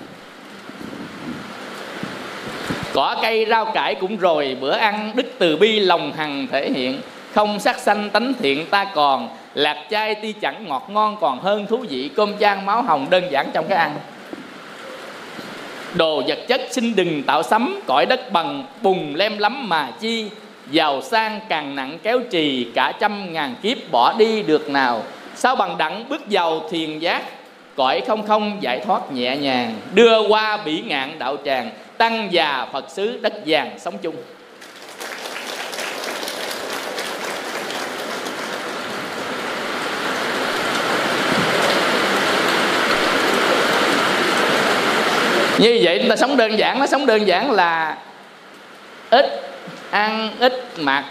[2.94, 7.00] cỏ cây rau cải cũng rồi, bữa ăn đức từ bi lòng hằng thể hiện.
[7.34, 11.66] Không sát sanh tánh thiện ta còn, lạc chai ti chẳng ngọt ngon còn hơn
[11.66, 12.10] thú vị.
[12.16, 13.94] Cơm chan máu hồng đơn giản trong cái ăn.
[15.94, 20.30] Đồ vật chất xin đừng tạo sấm cõi đất bằng bùng lem lắm mà chi.
[20.70, 25.02] Giàu sang càng nặng kéo trì, cả trăm ngàn kiếp bỏ đi được nào.
[25.34, 27.22] Sao bằng đẳng bước vào thiền giác?
[27.76, 29.74] Cõi không không giải thoát nhẹ nhàng.
[29.94, 34.16] Đưa qua bỉ ngạn đạo tràng tăng già phật xứ đất vàng sống chung.
[45.58, 47.96] Như vậy chúng ta sống đơn giản, nó sống đơn giản là
[49.10, 49.40] ít
[49.90, 51.04] ăn, ít mặc.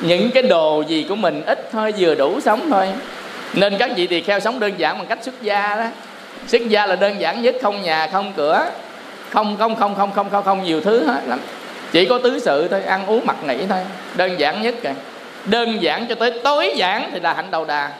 [0.00, 2.88] Những cái đồ gì của mình ít thôi, vừa đủ sống thôi.
[3.54, 5.84] Nên các vị tỳ kheo sống đơn giản bằng cách xuất gia đó.
[6.46, 8.66] Xuất gia là đơn giản nhất, không nhà, không cửa
[9.30, 11.38] không không không không không không không nhiều thứ hết lắm.
[11.92, 13.78] Chỉ có tứ sự thôi, ăn uống mặc nghỉ thôi.
[14.14, 14.94] Đơn giản nhất kìa.
[15.44, 17.90] Đơn giản cho tới tối giản thì là hạnh đầu đà.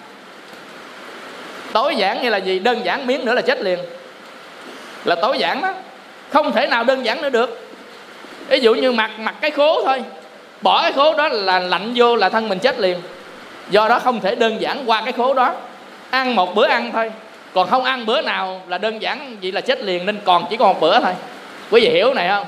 [1.73, 2.59] Tối giản như là gì?
[2.59, 3.79] Đơn giản miếng nữa là chết liền.
[5.05, 5.75] Là tối giản đó.
[6.31, 7.69] Không thể nào đơn giản nữa được.
[8.49, 10.03] Ví dụ như mặc mặc cái khố thôi.
[10.61, 12.99] Bỏ cái khố đó là lạnh vô là thân mình chết liền.
[13.71, 15.55] Do đó không thể đơn giản qua cái khố đó.
[16.11, 17.11] Ăn một bữa ăn thôi
[17.57, 20.57] còn không ăn bữa nào là đơn giản vậy là chết liền nên còn chỉ
[20.57, 21.13] còn một bữa thôi.
[21.71, 22.47] Quý vị hiểu này không?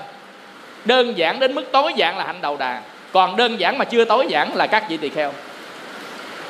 [0.84, 2.82] Đơn giản đến mức tối giản là hạnh đầu đà.
[3.12, 5.32] Còn đơn giản mà chưa tối giản là các vị tỳ kheo.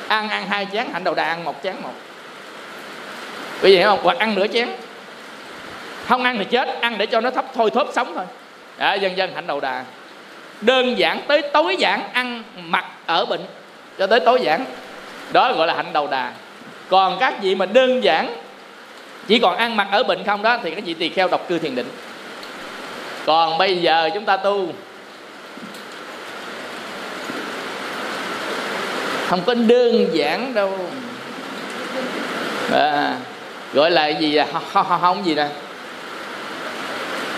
[0.07, 1.93] Ăn ăn hai chén hạnh đầu đà ăn một chén một.
[3.61, 3.99] Quý vị hiểu không?
[4.03, 4.69] Hoặc ăn nửa chén.
[6.05, 8.25] Không ăn thì chết ăn để cho nó thấp thôi thóp sống thôi.
[8.77, 9.83] À, dần dần hạnh đầu đà.
[10.61, 13.41] Đơn giản tới tối giản ăn mặc ở bệnh
[13.97, 14.65] cho tới tối giản.
[15.31, 16.31] Đó gọi là hạnh đầu đà.
[16.89, 18.35] Còn các vị mà đơn giản
[19.29, 21.59] chỉ còn ăn mặc ở bệnh không đó thì các vị tỳ kheo độc cư
[21.59, 21.89] thiền định.
[23.25, 24.73] Còn bây giờ chúng ta tu.
[29.27, 30.79] Không có đơn giản đâu.
[32.73, 33.15] À,
[33.73, 35.47] gọi là gì là không, không, không gì nè.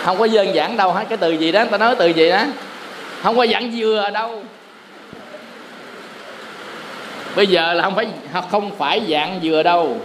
[0.04, 1.66] Không có đơn giản đâu hết cái từ gì đó?
[1.72, 2.44] Ta nói từ gì đó?
[3.24, 4.44] Không có dặn dừa đâu.
[7.36, 8.08] Bây giờ là không phải
[8.52, 9.98] không phải dạng dừa đâu.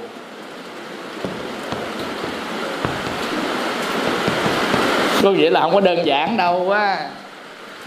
[5.23, 6.37] Có nghĩa là không có đơn giản.
[6.37, 6.97] Đâu á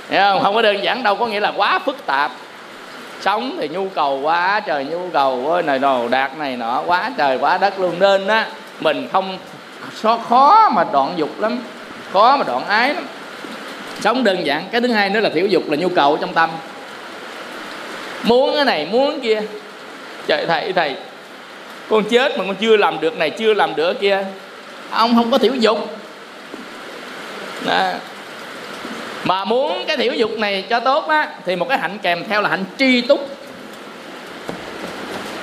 [0.09, 0.43] hiểu không?
[0.43, 2.31] Không có đơn giản đâu có nghĩa là quá phức tạp.
[3.21, 7.11] Sống thì nhu cầu quá trời nhu cầu ơi này đồ đạt này nọ quá
[7.17, 7.95] trời quá đất luôn.
[7.99, 8.47] Nên á
[8.79, 9.37] mình không
[10.29, 11.59] khó mà đoạn dục lắm
[12.13, 13.07] khó mà đoạn ái lắm.
[14.01, 14.63] Sống đơn giản.
[14.71, 16.49] Cái thứ hai nữa là thiểu dục là nhu cầu trong tâm.
[18.23, 19.41] Muốn cái này muốn cái kia.
[20.27, 20.95] Trời thầy thầy
[21.89, 24.25] con chết mà con chưa làm được này chưa làm được kia.
[24.91, 25.98] Ông không có thiểu dục
[27.65, 27.91] đó.
[29.23, 32.41] mà muốn cái thiểu dục này cho tốt á, thì một cái hạnh kèm theo
[32.41, 33.29] là hạnh tri túc.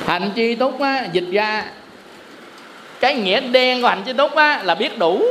[0.06, 1.64] Hạnh tri túc á, dịch ra
[3.00, 5.22] cái nghĩa đen của hạnh tri túc á là biết đủ.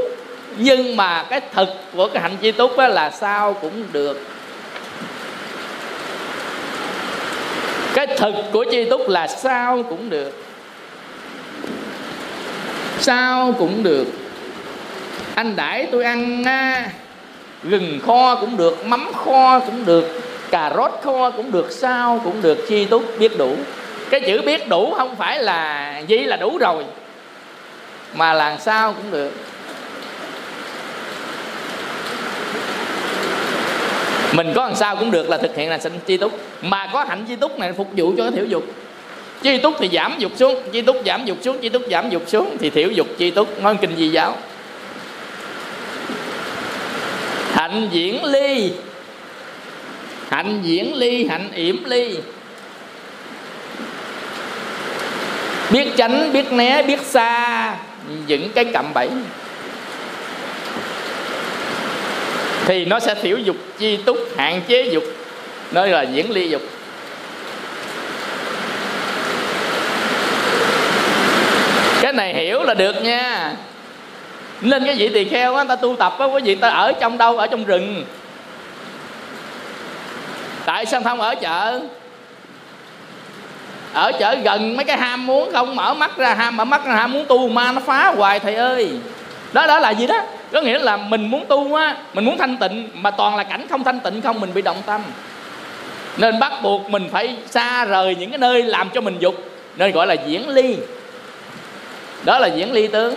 [0.58, 4.28] Nhưng mà cái thực của cái hạnh tri túc á là sao cũng được.
[7.94, 10.44] Cái thực của tri túc là sao cũng được.
[13.00, 14.06] Sao cũng được
[15.36, 16.90] anh đãi tôi ăn à,
[17.64, 20.22] gừng kho cũng được mắm kho cũng được
[20.52, 23.56] cà rốt kho cũng được sao cũng được chi túc biết đủ.
[24.10, 26.84] Cái chữ biết đủ không phải là gì là đủ rồi
[28.14, 29.32] mà làm sao cũng được.
[34.34, 36.40] Mình có làm sao cũng được là thực hiện là sinh chi túc.
[36.62, 38.64] Mà có hạnh chi túc này phục vụ cho cái thiểu dục.
[39.42, 42.24] Chi túc thì giảm dục xuống chi túc giảm dục xuống chi túc giảm dục
[42.28, 43.62] xuống thì thiểu dục chi túc.
[43.64, 44.36] Nói kinh di giáo
[47.56, 48.72] hạnh diễn ly.
[50.30, 52.18] Hạnh diễn ly, hạnh yểm ly.
[55.70, 57.76] Biết tránh, biết né, biết xa,
[58.28, 59.10] những cái cạm bẫy.
[62.66, 65.04] Thì nó sẽ thiểu dục, chi túc, hạn chế dục.
[65.72, 66.62] Nó là diễn ly dục.
[72.02, 73.54] Cái này hiểu là được nha
[74.70, 77.18] nên cái vị tỳ kheo á ta tu tập á, quý vị ta ở trong
[77.18, 77.38] đâu?
[77.38, 78.06] Ở trong rừng.
[80.66, 81.80] Tại sao không ở chợ?
[83.94, 85.76] Ở chợ gần mấy cái ham muốn không?
[85.76, 88.56] Mở mắt ra ham, mở mắt ra ham muốn tu ma nó phá hoài, thầy
[88.56, 88.92] ơi.
[89.54, 90.22] Đó đó là gì đó?
[90.52, 93.68] Có nghĩa là mình muốn tu á, mình muốn thanh tịnh, mà toàn là cảnh
[93.70, 95.02] không thanh tịnh không, mình bị động tâm.
[96.18, 99.36] Nên bắt buộc mình phải xa rời những cái nơi làm cho mình dục,
[99.76, 100.78] nên gọi là diễn ly.
[102.24, 103.16] Đó là diễn ly tướng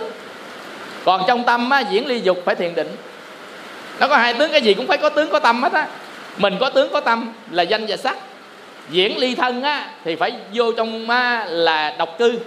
[1.05, 2.87] còn trong tâm á, diễn ly dục phải thiền định.
[3.99, 5.87] Nó có hai tướng cái gì cũng phải có tướng có tâm hết á.
[6.37, 8.17] Mình có tướng có tâm là danh và sắc.
[8.89, 12.39] Diễn ly thân á thì phải vô trong á, là độc cư.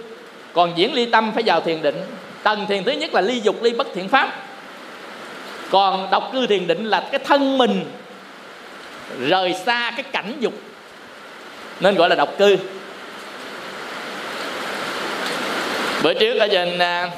[0.53, 2.01] Còn diễn ly tâm phải vào thiền định.
[2.43, 4.33] Tầng thiền thứ nhất là ly dục ly bất thiện pháp.
[5.71, 7.85] Còn độc cư thiền định là cái thân mình
[9.19, 10.53] rời xa cái cảnh dục.
[11.79, 12.57] Nên gọi là độc cư.
[16.03, 17.09] Bữa trước ở trên à,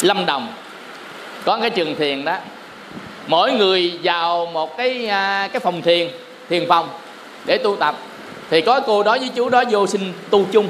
[0.00, 0.52] lâm đồng.
[1.44, 2.36] Có cái trường thiền đó.
[3.26, 6.08] Mỗi người vào một cái à, cái phòng thiền
[6.48, 6.88] thiền phòng
[7.44, 7.94] để tu tập.
[8.50, 10.68] Thì có cô đó với chú đó vô xin tu chung,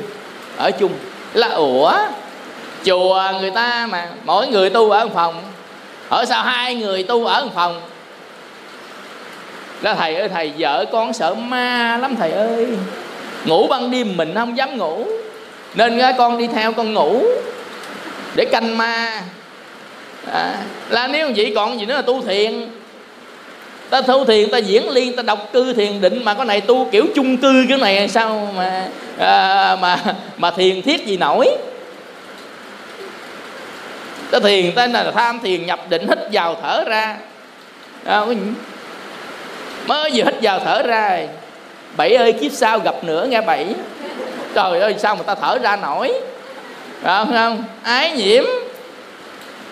[0.57, 0.93] ở chung.
[1.35, 1.93] Là, ủa,
[2.85, 5.43] chùa người ta mà mỗi người tu ở một phòng
[6.09, 7.81] ở sao hai người tu ở một phòng?
[9.83, 12.67] Đó thầy ơi, thầy vợ con sợ ma lắm thầy ơi.
[13.45, 15.07] Ngủ ban đêm mình không dám ngủ.
[15.75, 17.23] Nên con đi theo con ngủ
[18.35, 19.23] để canh ma.
[20.33, 20.55] À,
[20.89, 22.71] là nếu vậy còn gì nữa là tu thiền.
[23.91, 26.89] Ta tu thiền ta diễn liên ta đọc cư thiền định mà có này tu
[26.93, 28.89] kiểu chung cư cái này sao mà
[29.19, 29.99] à, mà
[30.37, 31.49] mà thiền thiết gì nổi.
[34.31, 37.17] Ta thiền ta là tham thiền nhập định hít vào thở ra.
[38.05, 38.25] À,
[39.87, 41.21] mới vừa hít vào thở ra.
[41.97, 43.67] Bảy ơi kiếp sau gặp nữa nghe bảy.
[44.55, 46.13] Trời ơi sao mà ta thở ra nổi?
[47.03, 47.65] Phải không, không?
[47.83, 48.45] ái nhiễm.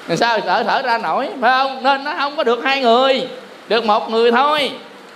[0.08, 1.28] Làm sao thở thở ra nổi?
[1.40, 1.82] Phải không?
[1.82, 3.28] Nên nó không có được hai người
[3.68, 4.70] được một người thôi.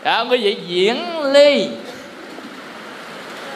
[0.05, 1.68] Dạ, à, quý vị diễn ly.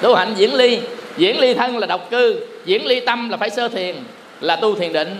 [0.02, 0.80] Tu hạnh diễn ly.
[1.16, 3.96] Diễn ly thân là độc cư diễn ly tâm là phải sơ thiền
[4.40, 5.16] là tu thiền định.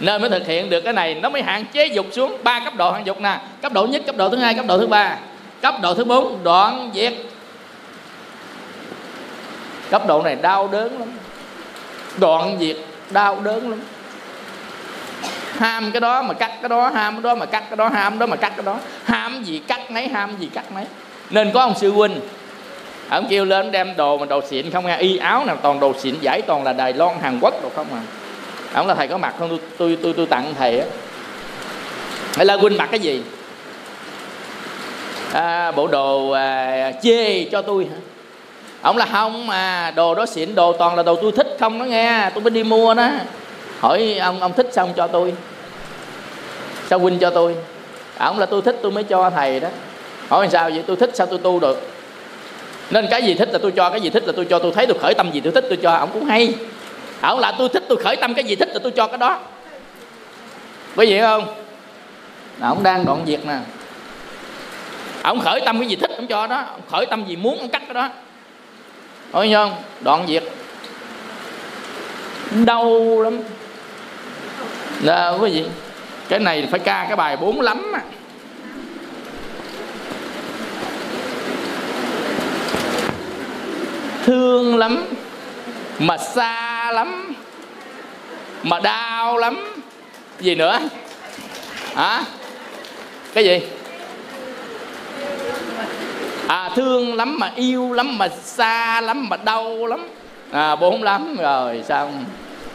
[0.00, 1.14] Nên mới thực hiện được cái này.
[1.14, 3.38] Nó mới hạn chế dục xuống ba cấp độ hạn dục nè.
[3.62, 5.16] Cấp độ nhất cấp độ thứ hai cấp độ thứ ba.
[5.62, 7.12] Cấp độ thứ bốn đoạn diệt
[9.90, 11.08] cấp độ này đau đớn lắm
[12.20, 12.76] đoạn diệt
[13.10, 13.80] đau đớn lắm.
[15.58, 18.18] Ham cái đó mà cắt cái đó ham cái đó mà cắt cái đó ham
[18.18, 18.78] đó mà cắt cái đó.
[19.04, 20.84] Ham gì cắt nấy ham gì cắt nấy.
[21.30, 22.20] Nên có ông sư huynh
[23.08, 24.96] ông kêu lên đem đồ mà đồ xịn không nghe.
[24.96, 27.86] Y áo nào toàn đồ xịn giải toàn là đài loan hàn quốc đồ không
[27.92, 28.02] à.
[28.72, 29.48] Ông là thầy có mặt không?
[29.48, 30.86] Tôi tôi tôi, tôi tặng thầy á.
[32.36, 33.22] Hay là huynh mặc cái gì?
[35.32, 37.96] À, bộ đồ à, chê cho tôi hả?
[38.82, 41.84] Ông là không mà, đồ đó xịn, đồ toàn là đồ tôi thích không đó
[41.84, 42.30] nghe.
[42.34, 43.08] Tôi mới đi mua đó.
[43.80, 45.34] Hỏi ông ông thích xong cho tôi?
[46.90, 47.56] Sao huynh cho tôi?
[48.16, 49.68] À, ông là tôi thích, tôi mới cho thầy đó.
[50.28, 50.84] Hỏi sao vậy?
[50.86, 51.90] Tôi thích sao tôi tu được?
[52.90, 54.58] Nên cái gì thích là tôi cho, cái gì thích là tôi cho.
[54.58, 55.92] Tôi thấy tôi khởi tâm gì tôi thích tôi cho.
[55.92, 56.54] Ông cũng hay.
[57.20, 59.18] À, ông là tôi thích tôi khởi tâm, cái gì thích là tôi cho cái
[59.18, 59.38] đó.
[60.96, 61.46] Có gì không?
[62.60, 63.58] Ông đang đoạn việc nè.
[65.22, 66.64] Ông khởi tâm cái gì thích, ông cho đó.
[66.70, 68.08] Ông khởi tâm gì muốn, ông cắt cái đó
[69.32, 70.44] nói không đoạn diệt
[72.50, 73.40] đau lắm.
[75.02, 75.64] Là quý vị
[76.28, 78.02] cái này phải ca cái bài bốn lắm à.
[84.28, 85.04] thương lắm,
[85.98, 87.34] mà xa lắm,
[88.62, 89.82] mà đau lắm.
[90.40, 90.78] Gì nữa?
[91.94, 92.22] Hả?
[93.34, 93.60] Cái gì?
[96.48, 100.08] À thương lắm mà yêu lắm mà xa lắm mà đau lắm.
[100.52, 102.24] À bốn lắm rồi xong.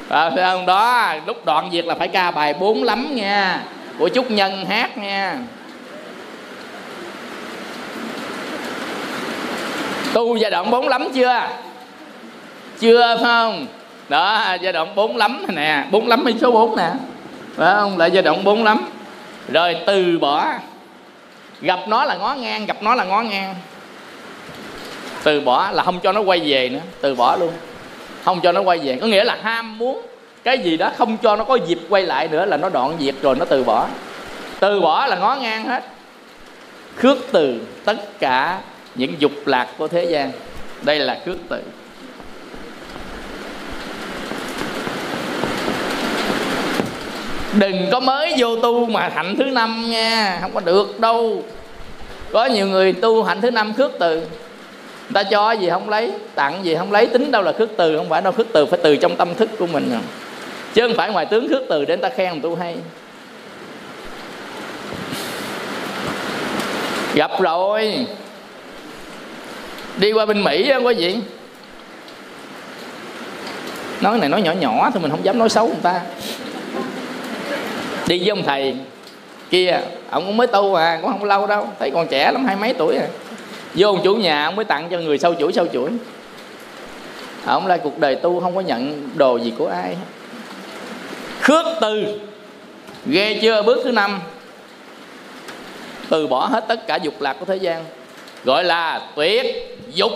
[0.10, 3.64] À, thấy không đó lúc đoạn việc là phải ca bài bốn lắm nha.
[4.00, 5.38] Của chúc nhân hát nha.
[10.14, 11.48] Tu giai đoạn bốn lắm chưa?
[12.80, 13.66] Chưa phải không?
[14.10, 15.84] Đó giai đoạn bốn lắm nè.
[15.92, 16.90] Bốn lắm hay số 4 nè?
[17.56, 17.98] Phải không?
[17.98, 18.86] Lại giai đoạn bốn lắm.
[19.52, 20.46] Rồi từ bỏ
[21.63, 23.56] gặp nó là ngó ngang, gặp nó là ngó ngang.
[25.23, 27.54] Từ bỏ là không cho nó quay về nữa, từ bỏ luôn.
[28.23, 30.02] Không cho nó quay về, có nghĩa là ham muốn
[30.43, 33.15] cái gì đó không cho nó có dịp quay lại nữa là nó đoạn diệt
[33.21, 33.88] rồi nó từ bỏ.
[34.60, 35.84] Từ bỏ là ngó ngang hết.
[36.95, 38.60] Khước từ tất cả
[38.95, 40.32] những dục lạc của thế gian.
[40.82, 41.62] Đây là khước từ.
[47.60, 51.44] Đừng có mới vô tu mà hạnh thứ năm nha, không có được đâu.
[52.32, 54.26] Có nhiều người tu hạnh thứ năm khước từ, người
[55.13, 58.10] ta cho gì không lấy, tặng gì không lấy, tính đâu là khước từ, không
[58.10, 60.00] phải đâu, khước từ phải từ trong tâm thức của mình
[60.74, 62.76] chứ không phải ngoài tướng khước từ để người ta khen tu hay.
[67.13, 68.06] Gặp rồi.
[69.98, 71.18] Đi qua bên mỹ á quý vị
[74.02, 76.02] nói này nói nhỏ nhỏ thôi, mình không dám nói xấu người ta
[78.08, 78.76] đi với ông thầy
[79.50, 82.56] kia, ông cũng mới tu à cũng không lâu đâu, thấy còn trẻ lắm, hai
[82.56, 83.08] mấy tuổi à.
[83.74, 85.89] Vô ông chủ nhà, ông mới tặng cho người sâu chuỗi sâu chuỗi.
[87.46, 89.98] Ông là cuộc đời tu, không có nhận đồ gì của ai.
[91.42, 92.20] Khước từ,
[93.06, 93.62] ghê chưa?
[93.62, 94.22] Bước thứ năm.
[96.10, 97.86] Từ bỏ hết tất cả dục lạc của thế gian.
[98.44, 99.46] Gọi là tuyệt
[99.94, 100.12] dục.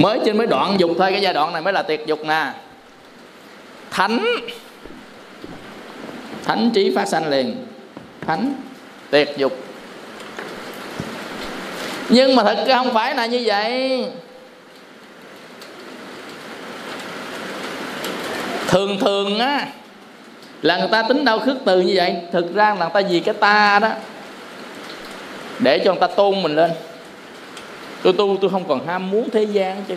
[0.00, 2.52] Mới trên mới đoạn dục thôi, cái giai đoạn này mới là tuyệt dục nè.
[3.90, 4.36] Thánh.
[6.44, 7.66] Thánh trí phát sanh liền.
[8.26, 8.54] Thánh
[9.10, 9.52] tuyệt dục.
[12.08, 14.04] Nhưng mà thật ra không phải là như vậy.
[18.68, 19.66] Thường thường á,
[20.62, 22.16] là người ta tính đau khước từ như vậy.
[22.32, 23.88] Thực ra là người ta vì cái ta đó,
[25.58, 26.70] để cho người ta tôn mình lên
[28.02, 29.94] tôi tu tôi không còn ham muốn thế gian chứ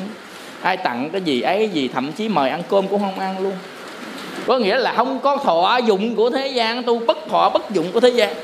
[0.62, 3.54] ai tặng cái gì ấy gì thậm chí mời ăn cơm cũng không ăn luôn.
[4.48, 7.92] Có nghĩa là không có thọ dụng của thế gian tu bất thọ bất dụng
[7.92, 8.36] của thế gian.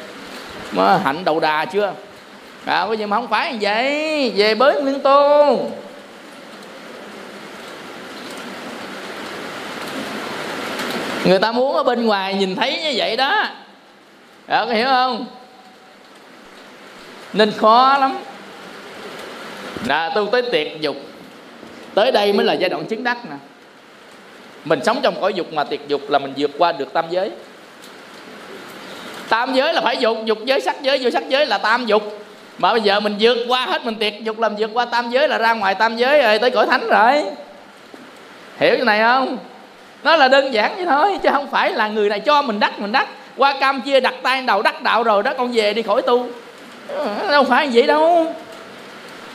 [0.72, 1.94] Mà hạnh đầu đà chưa?
[2.66, 5.72] À bây giờ mà không phải như vậy về bới nguyên tu
[11.26, 13.46] người ta muốn ở bên ngoài nhìn thấy như vậy đó.
[14.48, 15.26] À, có hiểu không?
[17.34, 18.18] Nên khó lắm
[19.86, 20.96] là tu tới tiệt dục.
[21.94, 23.36] Tới đây mới là giai đoạn chứng đắc nè.
[24.66, 27.32] Mình sống trong cõi dục mà tiệt dục là mình vượt qua được tam giới.
[29.30, 32.20] Tam giới là phải dục dục giới, sắc giới, vô sắc giới là tam dục.
[32.58, 35.28] Mà bây giờ mình vượt qua hết, mình tiệt dục làm vượt qua tam giới
[35.28, 37.24] là ra ngoài tam giới rồi, tới cõi thánh rồi.
[38.58, 39.38] Hiểu cái này không?
[40.04, 42.80] Nó là đơn giản vậy thôi, chứ không phải là người này cho mình đắc
[42.80, 43.08] mình đắc.
[43.38, 46.28] Qua cam chia đặt tay, đầu đắc đạo rồi đó, con về đi khỏi tu.
[47.32, 48.36] Đâu phải vậy đâu.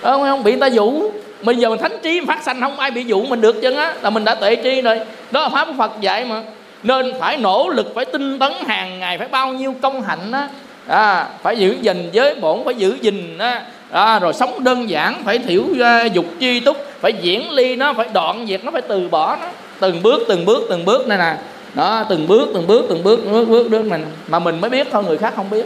[0.04, 1.10] Ờ, không, không bị người ta dụ.
[1.42, 3.94] Mình giờ mình thánh trí phát sanh không ai bị dụ mình được chân á
[4.02, 5.00] là mình đã tuệ tri rồi.
[5.30, 6.42] Đó là pháp của phật dạy mà.
[6.82, 10.48] Nên phải nỗ lực phải tinh tấn hàng ngày phải bao nhiêu công hạnh á.
[10.86, 13.62] À, phải giữ gìn giới bổn phải giữ gìn á.
[13.90, 17.92] À, rồi sống đơn giản phải thiểu uh, dục chi túc phải diễn ly nó
[17.92, 19.46] phải đoạn diệt nó phải từ bỏ nó.
[19.80, 21.34] Từng bước từng bước từng bước này nè.
[21.74, 24.04] Đó từng bước từng bước từng bước bước bước bước mình.
[24.28, 25.64] Mà mình mới biết thôi người khác không biết.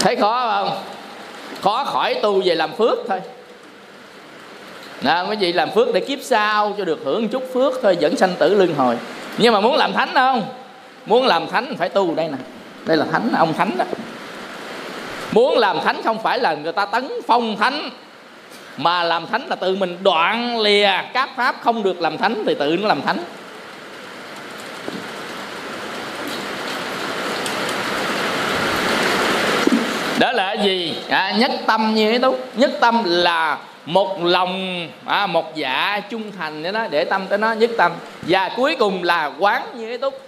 [0.00, 0.78] Thấy khó không?
[1.62, 3.20] Khó khỏi tu về làm phước thôi.
[5.02, 8.16] Nè, quý vị làm phước để kiếp sau cho được hưởng chút phước thôi dẫn
[8.16, 8.96] sanh tử luân hồi.
[9.38, 10.42] Nhưng mà muốn làm thánh không?
[11.06, 12.38] Muốn làm thánh phải tu đây nè.
[12.84, 13.84] Đây là thánh, ông thánh đó.
[15.32, 17.90] Muốn làm thánh không phải là người ta tấn phong thánh,
[18.76, 22.54] mà làm thánh là tự mình đoạn lìa các pháp không được làm thánh thì
[22.54, 23.18] tự nó làm thánh.
[30.32, 30.94] Đó là gì?
[31.08, 36.32] À, nhất tâm như thế túc nhất tâm là một lòng à, một dạ trung
[36.38, 37.92] thành đó để tâm tới nó nhất tâm.
[38.22, 40.20] Và cuối cùng là quán như thế túc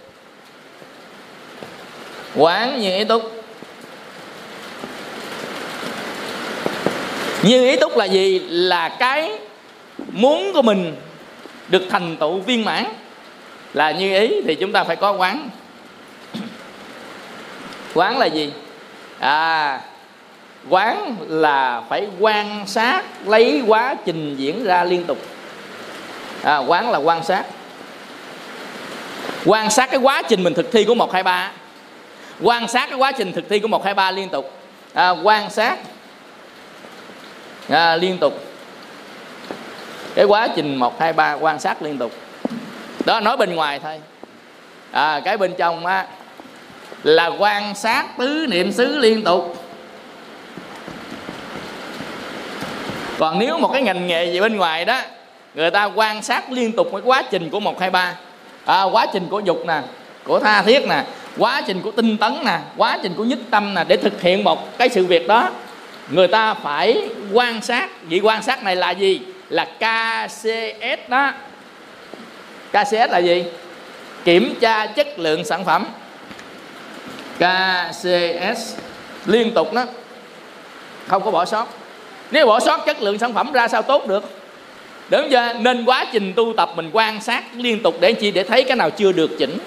[2.36, 3.44] quán như ý túc
[7.42, 8.38] như ý túc là gì?
[8.48, 9.32] Là cái
[10.12, 10.96] muốn của mình
[11.68, 12.84] được thành tựu viên mãn.
[13.74, 15.48] Là như ý thì chúng ta phải có quán.
[17.94, 18.52] Quán là gì?
[19.18, 19.80] À
[20.68, 25.18] quán là phải quan sát lấy quá trình diễn ra liên tục.
[26.42, 27.44] À, quán là quan sát.
[29.44, 31.52] Quan sát cái quá trình mình thực thi của một hai ba.
[32.40, 34.52] Quan sát cái quá trình thực thi của một hai ba liên tục.
[34.94, 35.78] À, quan sát
[37.68, 38.44] à, liên tục.
[40.14, 42.12] Cái quá trình một hai ba quan sát liên tục.
[43.04, 44.00] Đó nói bên ngoài thôi.
[44.90, 46.06] À, cái bên trong á
[47.02, 49.61] là quan sát tứ niệm xứ liên tục.
[53.18, 55.00] Còn nếu một cái ngành nghề gì bên ngoài đó
[55.54, 58.14] người ta quan sát liên tục cái quá trình của một hai ba.
[58.64, 59.80] À, quá trình của dục nè
[60.24, 61.04] của tha thiết nè
[61.38, 64.44] quá trình của tinh tấn nè quá trình của nhất tâm nè để thực hiện
[64.44, 65.50] một cái sự việc đó
[66.10, 67.88] người ta phải quan sát.
[68.02, 69.20] Vị quan sát này là gì?
[69.48, 71.32] Là KCS đó.
[72.70, 73.44] KCS là gì?
[74.24, 75.86] Kiểm tra chất lượng sản phẩm.
[77.36, 78.76] KCS
[79.26, 79.84] liên tục đó.
[81.06, 81.81] Không có bỏ sót
[82.32, 84.24] nếu bỏ sót chất lượng sản phẩm ra sao tốt được?
[85.08, 88.42] Đúng chưa nên quá trình tu tập mình quan sát liên tục để chi để
[88.42, 89.58] thấy cái nào chưa được chỉnh.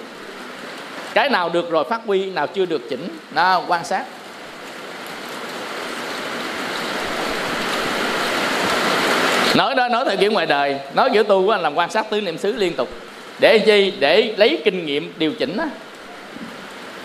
[1.14, 3.08] Cái nào được rồi phát huy nào chưa được chỉnh.
[3.34, 4.04] Nó quan sát.
[9.56, 10.76] Nói đó nói theo kiểu ngoài đời.
[10.94, 12.88] Nói kiểu tu là làm quan sát tứ niệm xứ liên tục.
[13.38, 13.92] Để chi?
[13.98, 15.66] Để lấy kinh nghiệm điều chỉnh á.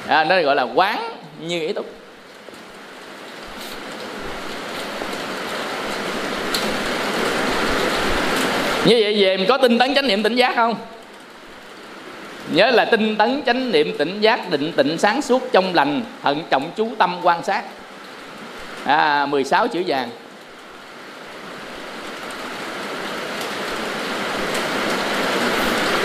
[0.07, 2.01] À, nó gọi là quán như ý túc.
[8.86, 10.75] Như vậy về mình có tinh tấn chánh niệm tỉnh giác không?
[12.53, 16.43] Nhớ là tinh tấn chánh niệm tỉnh giác định tịnh sáng suốt trong lành thận
[16.49, 17.63] trọng chú tâm quan sát.
[18.86, 20.09] À, 16 chữ vàng.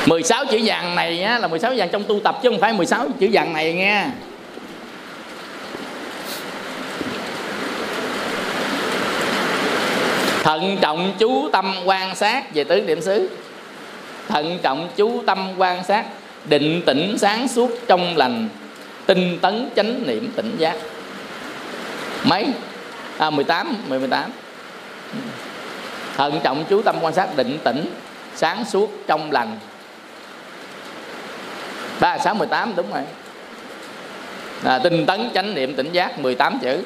[0.07, 2.73] mười sáu chữ vàng này á, là 16 vàng trong tu tập chứ không phải
[2.73, 4.07] 16 chữ vàng này nghe
[10.47, 13.31] thận trọng chú tâm quan sát về tứ điểm xứ.
[14.29, 16.07] Thận trọng chú tâm quan sát
[16.45, 18.49] định tĩnh sáng suốt trong lành
[19.07, 20.77] tinh tấn chánh niệm tỉnh giác.
[22.25, 22.47] Mấy?
[23.19, 24.31] À 18 18
[26.17, 27.91] thận trọng chú tâm quan sát định tĩnh
[28.35, 29.59] sáng suốt trong lành.
[32.01, 33.03] Ba sáu mười tám đúng rồi.
[34.65, 36.83] À, tinh tấn chánh niệm tỉnh giác 18 chữ.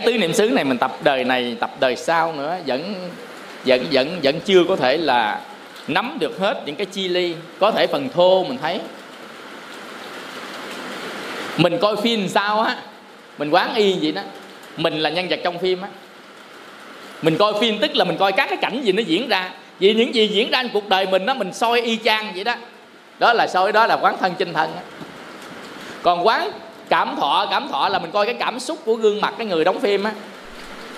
[0.00, 2.94] Cái tứ niệm xứ này mình tập đời này, tập đời sau nữa, vẫn
[3.64, 5.40] vẫn vẫn vẫn chưa có thể là
[5.88, 7.34] nắm được hết những cái chi ly.
[7.58, 8.80] Có thể phần thô mình thấy.
[11.56, 12.76] Mình coi phim sao á,
[13.38, 14.22] mình quán y vậy đó.
[14.76, 15.88] Mình là nhân vật trong phim á.
[17.22, 19.50] Mình coi phim tức là mình coi các cái cảnh gì nó diễn ra.
[19.78, 22.44] Vì những gì diễn ra trong cuộc đời mình đó mình soi y chang vậy
[22.44, 22.54] đó.
[23.18, 24.70] Đó là soi đó là quán thân chinh thân
[26.02, 26.50] còn quán
[26.88, 29.64] cảm thọ cảm thọ là mình coi cái cảm xúc của gương mặt cái người
[29.64, 30.12] đóng phim á.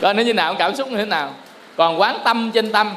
[0.00, 1.30] Coi nó như nào cảm xúc như thế nào.
[1.76, 2.94] Còn quán tâm trên tâm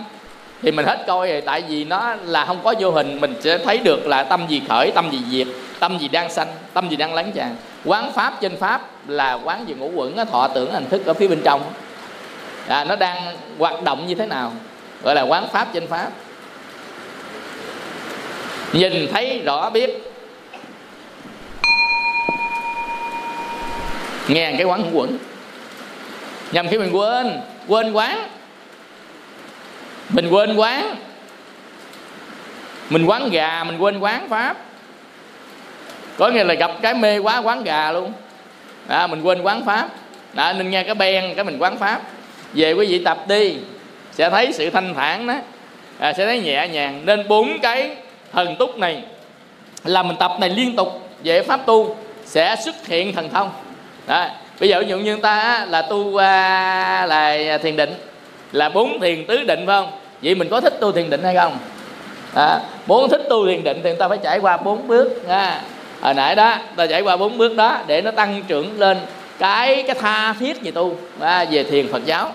[0.62, 3.58] thì mình hết coi rồi tại vì nó là không có vô hình mình sẽ
[3.58, 5.48] thấy được là tâm gì khởi tâm gì diệt
[5.80, 9.68] tâm gì đang sanh tâm gì đang lắng tràn quán pháp trên pháp là quán
[9.68, 11.62] gì ngũ quẩn thọ tưởng hình thức ở phía bên trong.
[12.68, 14.52] À, nó đang hoạt động như thế nào?
[15.04, 16.10] Gọi là quán pháp trên pháp.
[18.74, 20.14] Nhìn thấy rõ biết
[24.28, 25.17] nghe cái quán không quẩn.
[26.51, 27.41] Nhằm khi mình quên.
[27.67, 28.28] Quên quán.
[30.09, 30.95] Mình quên quán.
[32.89, 34.57] Mình quán gà mình quên quán pháp.
[36.17, 38.13] Có nghĩa là gặp cái mê quá quán gà luôn.
[38.88, 39.89] À, mình quên quán pháp.
[40.36, 42.01] À, nên nghe cái bèn cái mình quán pháp.
[42.53, 43.57] Về quý vị tập đi.
[44.11, 45.36] Sẽ thấy sự thanh thản đó.
[45.99, 47.01] À, sẽ thấy nhẹ nhàng.
[47.05, 47.95] Nên bốn cái
[48.32, 49.03] thần túc này
[49.84, 53.51] là mình tập này liên tục về pháp tu sẽ xuất hiện thần thông
[54.08, 54.28] đó.
[54.60, 57.93] bây giờ ví dụ như ta là tu à, là thiền định
[58.51, 59.91] là bốn thiền tứ định phải không
[60.22, 61.58] vậy mình có thích tu thiền định hay không
[62.36, 62.60] đó.
[62.88, 65.62] muốn thích tu thiền định thì người ta phải trải qua bốn bước à,
[66.01, 68.97] hồi nãy đó ta trải qua bốn bước đó để nó tăng trưởng lên
[69.39, 72.32] cái cái tha thiết về tu à, về thiền Phật giáo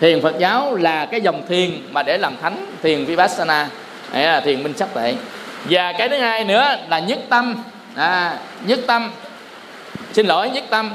[0.00, 3.68] thiền Phật giáo là cái dòng thiền mà để làm thánh thiền vipassana
[4.12, 5.14] hay là thiền minh sắc tệ
[5.70, 7.62] và cái thứ hai nữa là nhất tâm
[7.94, 9.10] à, nhất tâm
[10.12, 10.94] xin lỗi nhất tâm.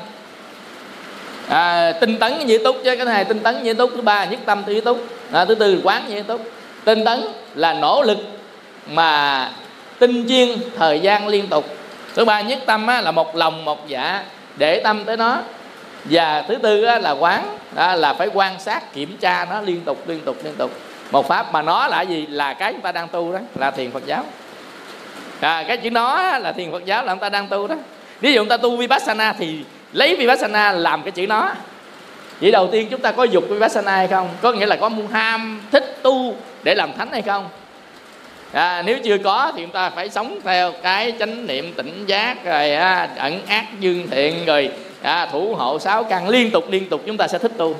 [1.49, 3.91] À, tinh tấn như túc chứ cái này tinh tấn như túc.
[3.95, 5.05] Thứ ba nhất tâm như túc.
[5.31, 6.41] À, thứ tư quán như túc.
[6.85, 7.21] Tinh tấn
[7.55, 8.17] là nỗ lực
[8.87, 9.51] mà
[9.99, 11.65] tinh chuyên thời gian liên tục.
[12.15, 14.23] Thứ ba nhất tâm á, là một lòng một dạ
[14.57, 15.37] để tâm tới nó.
[16.05, 19.81] Và thứ tư á, là quán đó là phải quan sát kiểm tra nó liên
[19.81, 20.71] tục liên tục liên tục.
[21.11, 22.27] Một pháp mà nó là gì?
[22.27, 24.23] Là cái chúng ta đang tu đó là thiền phật giáo.
[25.39, 27.75] À, cái chữ nó là thiền phật giáo là chúng ta đang tu đó
[28.21, 29.59] ví dụ chúng ta tu vipassana thì
[29.93, 31.51] lấy vipassana làm cái chữ nó.
[32.41, 34.29] Vậy đầu tiên chúng ta có dục vipassana hay không?
[34.41, 37.49] Có nghĩa là có ham thích tu để làm thánh hay không?
[38.51, 42.45] À, nếu chưa có thì chúng ta phải sống theo cái chánh niệm tỉnh giác
[42.45, 44.69] rồi à, ẩn ác dương thiện rồi
[45.01, 47.75] à, thủ hộ sáu căn liên tục liên tục chúng ta sẽ thích tu.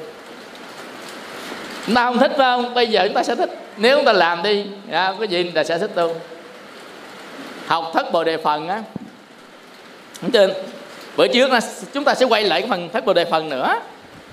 [1.85, 2.73] Chúng ta không thích phải không?
[2.73, 3.49] Bây giờ chúng ta sẽ thích.
[3.77, 6.15] Nếu chúng ta làm đi à, cái gì chúng ta sẽ thích tu.
[7.67, 8.81] Học thất bồ đề phần á
[10.33, 10.53] trên
[11.17, 11.49] bữa trước
[11.93, 13.79] chúng ta sẽ quay lại cái phần thất bồ đề phần nữa.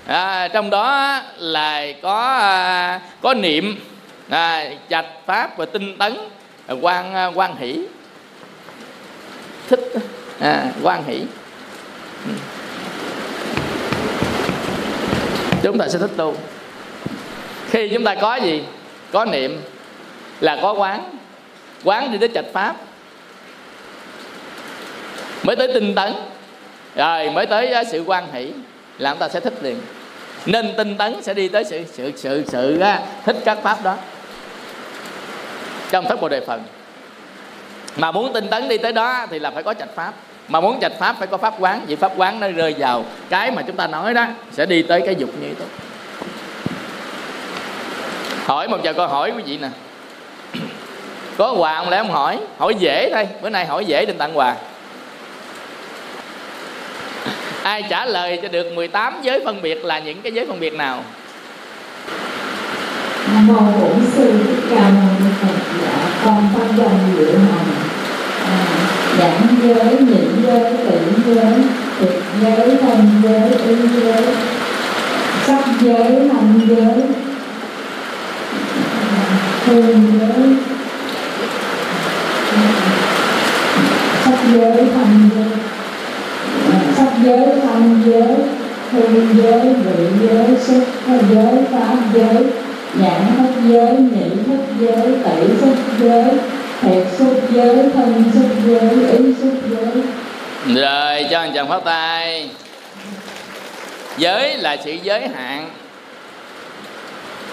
[0.05, 3.79] À, trong đó là có à, có niệm
[4.29, 6.17] à, trạch pháp và tinh tấn
[6.67, 7.79] à, quan à, quan hỷ.
[9.69, 9.93] Thích
[10.39, 11.21] à, quan hỷ.
[12.25, 12.31] Ừ.
[15.63, 16.35] Chúng ta sẽ thích tu.
[17.69, 18.63] Khi chúng ta có gì?
[19.11, 19.61] Có niệm
[20.39, 21.17] là có quán.
[21.83, 22.75] Quán đi tới trạch pháp
[25.43, 26.13] mới tới tinh tấn.
[26.95, 28.51] Rồi mới tới ờ, sự quan hỷ
[28.97, 29.81] là chúng ta sẽ thích liền.
[30.45, 33.95] Nên tinh tấn sẽ đi tới sự sự sự sự á, thích các pháp đó.
[35.91, 36.63] Trong thất bồ đề phần.
[37.95, 40.13] Mà muốn tinh tấn đi tới đó thì là phải có trạch pháp.
[40.47, 41.81] Mà muốn trạch pháp phải có pháp quán.
[41.87, 45.01] Vì pháp quán nó rơi vào cái mà chúng ta nói đó sẽ đi tới
[45.05, 45.65] cái dục như thế.
[48.45, 49.69] Hỏi một vài câu hỏi quý vị nè.
[51.37, 52.39] Có quà không lẽ không hỏi?
[52.57, 53.27] Hỏi dễ thôi.
[53.41, 54.55] Bữa nay hỏi dễ định tặng quà
[57.69, 60.73] ai trả lời cho được 18 giới phân biệt là những cái giới phân biệt
[60.73, 61.03] nào
[63.33, 65.53] Nam mô Bổn sư Thích Ca Mâu Ni Phật.
[65.81, 67.67] Dạ con phân dòng diệu hành
[68.45, 68.65] À,
[69.19, 71.53] giảng giới, nhịn giới, tự giới,
[71.99, 74.23] thực giới, thân giới, ý giới,
[75.47, 77.03] sắc giới, hành giới,
[79.65, 80.55] hương giới,
[82.55, 82.79] à,
[84.25, 85.28] sắc giới, hành giới,
[88.09, 88.37] giới,
[88.93, 90.47] giới, hương giới, vị giới,
[91.29, 92.43] giới, pháp giới,
[92.93, 96.23] nhãn thức giới nhĩ thức giới tẩy xúc giới
[96.81, 100.03] thiệt xúc giới thân xúc giới ý xúc giới.
[100.75, 102.49] Rồi cho anh chàng phát tay.
[104.17, 105.69] Giới là sự giới hạn.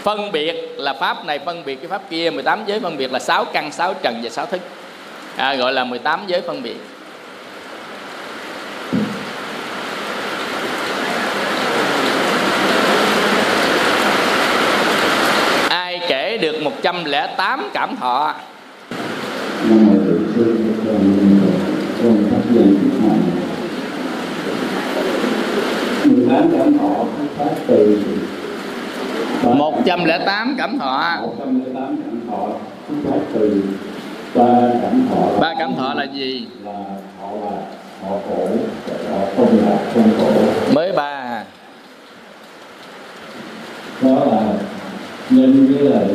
[0.03, 2.31] Phân biệt là pháp này phân biệt cái pháp kia.
[2.31, 4.61] 18 giới phân biệt là 6 căn 6 trần và 6 thức.
[5.37, 6.77] À, gọi là 18 giới phân biệt.
[16.83, 18.35] 108 cảm thọ.
[29.43, 31.21] Một trăm lẻ tám cảm thọ.
[35.41, 35.95] ba cảm thọ.
[35.95, 36.47] Là gì?
[40.73, 41.45] Mới ba.
[44.03, 44.53] Đó là
[45.31, 46.09] nhân với lại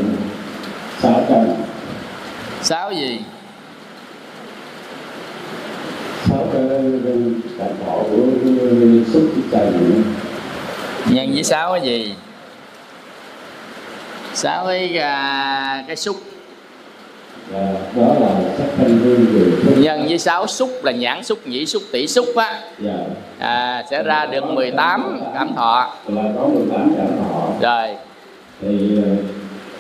[1.02, 1.56] sáu căn
[2.62, 3.20] sáu gì?
[6.30, 6.62] Sáu cái
[7.60, 8.18] cảm thọ của
[9.14, 10.04] xúc trần
[11.10, 12.16] nhân với sáu cái gì?
[14.34, 16.16] Sáu cái à, cái xúc.
[17.54, 21.66] À, đó là sắc thanh hương vị nhân với sáu xúc là nhãn xúc nhĩ
[21.66, 22.60] xúc tỷ xúc á.
[22.80, 22.98] Dạ.
[23.40, 25.94] à, sẽ ra được 18 cảm thọ.
[26.08, 27.48] Là có 18 cảm thọ.
[27.62, 27.88] Rồi.
[28.62, 28.98] Thì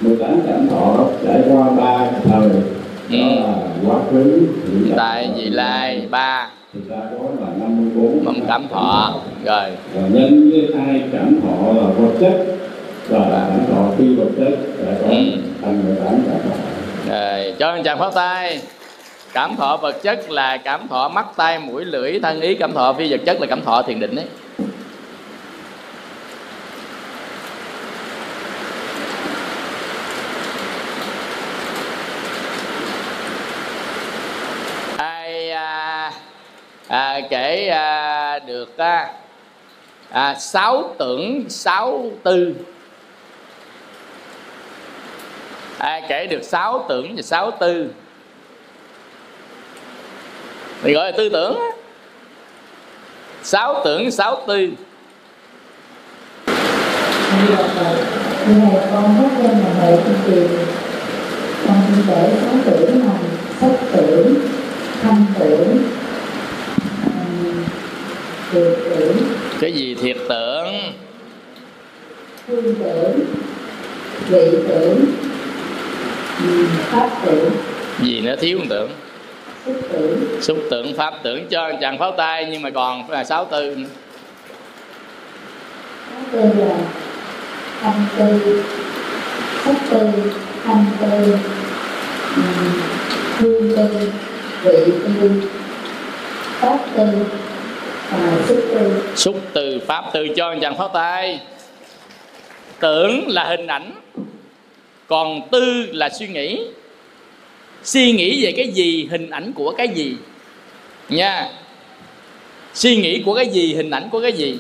[0.02, 2.49] 18 ờ, cảm thọ trải qua ba thời.
[3.10, 3.18] Ừ.
[3.18, 3.56] đó là
[3.88, 5.30] quá khứ hiện tại.
[5.36, 6.49] Vị lai ba.
[6.74, 9.14] Thì ta có là 54 mầm cảm thọ
[9.45, 9.70] rồi.
[9.95, 12.45] Và nhân với hai cảm thọ là vật chất.
[13.10, 14.60] Và cảm thọ phi vật chất.
[14.86, 15.16] Là có ừ.
[15.62, 16.56] thành 18 cảm thọ
[17.10, 18.60] rồi cho anh chàng phát tay.
[19.34, 22.56] Cảm thọ vật chất là cảm thọ mắt tay mũi lưỡi thân ý.
[22.56, 24.26] Cảm thọ phi vật chất là cảm thọ thiền định đấy
[36.92, 39.14] à, kể à, được à,
[40.10, 42.56] à, sáu tưởng sáu tư.
[45.78, 47.88] À, kể được sáu tưởng và sáu tư.
[50.84, 51.66] Thì gọi là tư tưởng á.
[53.44, 54.70] Sáu tưởng sáu tư.
[56.48, 57.94] Như à,
[58.48, 60.48] này con phát lên là hệ con tiền
[61.68, 63.14] Con xin kể sáu tưởng là
[63.60, 64.36] sách tưởng,
[65.02, 65.91] thanh tưởng,
[69.60, 70.93] cái gì thiệt tưởng
[72.47, 73.20] hương tưởng,
[74.30, 75.06] vị tưởng,
[76.91, 77.49] pháp tưởng,
[78.02, 78.89] gì nữa thiếu một tưởng
[79.66, 83.24] xúc tưởng, xúc tưởng pháp tưởng cho chàng pháo tay nhưng mà còn phải là
[83.24, 83.88] sáu tư nữa.
[86.10, 86.78] Sáu tư là
[87.82, 88.64] thanh tư,
[89.66, 89.99] sắc tư,
[90.64, 91.36] thanh tư,
[92.36, 92.45] ừm,
[93.38, 94.12] hương tư,
[94.64, 95.32] vị tư,
[96.60, 97.04] pháp tư,
[98.12, 98.18] Ờ,
[99.16, 101.39] xúc từ pháp từ cho chàng pháo tay.
[102.80, 103.91] Tưởng là hình ảnh,
[105.07, 106.59] còn tư là suy nghĩ.
[107.84, 110.16] Suy nghĩ về cái gì, hình ảnh của cái gì?
[111.09, 111.49] Nha.
[112.74, 114.59] Suy nghĩ của cái gì, hình ảnh của cái gì?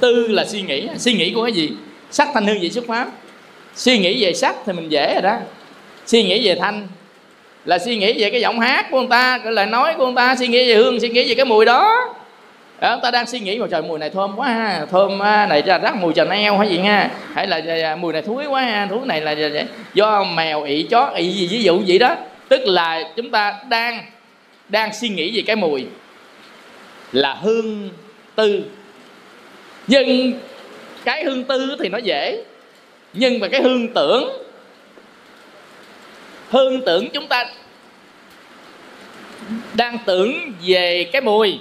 [0.00, 0.88] Tư là suy nghĩ.
[0.98, 1.70] Suy nghĩ của cái gì?
[2.10, 3.08] Sắc thanh hương vị xuất pháp
[3.76, 5.36] suy nghĩ về sắc thì mình dễ rồi đó.
[6.06, 6.88] Suy nghĩ về thanh
[7.64, 10.14] là suy nghĩ về cái giọng hát của người ta, cái lời nói của người
[10.16, 10.36] ta.
[10.38, 12.14] Suy nghĩ về hương, suy nghĩ về cái mùi đó
[12.84, 14.86] đó, ta đang suy nghĩ mà trời mùi này thơm quá ha.
[14.90, 17.10] Thơm à, này ra rắc mùi Chanel hay gì nha.
[17.34, 18.86] Hay là à, mùi này thúi quá ha.
[18.90, 19.64] Thúi này là à,
[19.94, 22.16] do mèo ị chó ị gì ví dụ vậy đó.
[22.48, 24.04] Tức là chúng ta đang
[24.68, 25.86] đang suy nghĩ về cái mùi
[27.12, 27.90] là hương
[28.34, 28.64] tư.
[29.86, 30.32] Nhưng
[31.04, 32.44] cái hương tư thì nó dễ.
[33.12, 34.32] Nhưng mà cái hương tưởng
[36.50, 37.46] hương tưởng chúng ta
[39.74, 41.58] đang tưởng về cái mùi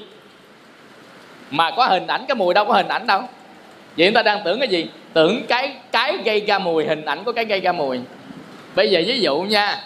[1.53, 3.21] mà có hình ảnh cái mùi đâu, có hình ảnh đâu.
[3.97, 4.87] Vậy chúng ta đang tưởng cái gì?
[5.13, 7.99] Tưởng cái cái gây ra mùi, hình ảnh của cái gây ra mùi.
[8.75, 9.79] Bây giờ ví dụ nha.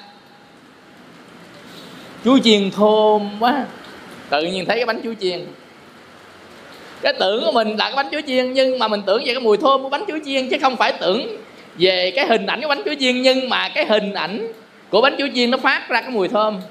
[2.26, 3.66] Chuối chiên thơm quá.
[4.30, 5.46] Tự nhiên thấy cái bánh chuối chiên.
[7.02, 9.42] Cái tưởng của mình là cái bánh chuối chiên, nhưng mà mình tưởng về cái
[9.42, 11.38] mùi thơm của bánh chuối chiên, chứ không phải tưởng
[11.78, 14.52] về cái hình ảnh của bánh chuối chiên, nhưng mà cái hình ảnh
[14.90, 16.62] của bánh chuối chiên nó phát ra cái mùi thơm.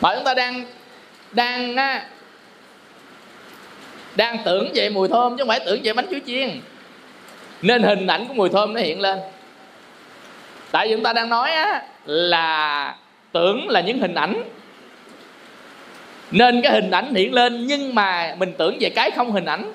[0.00, 0.64] Mà chúng ta đang
[1.32, 1.74] đang
[4.16, 6.60] đang tưởng về mùi thơm chứ không phải tưởng về bánh chuối chiên.
[7.62, 9.18] Nên hình ảnh của mùi thơm nó hiện lên.
[10.70, 12.94] Tại vì chúng ta đang nói á, là
[13.32, 14.42] tưởng là những hình ảnh.
[16.30, 19.72] Nên cái hình ảnh hiện lên nhưng mà mình tưởng về cái không hình ảnh.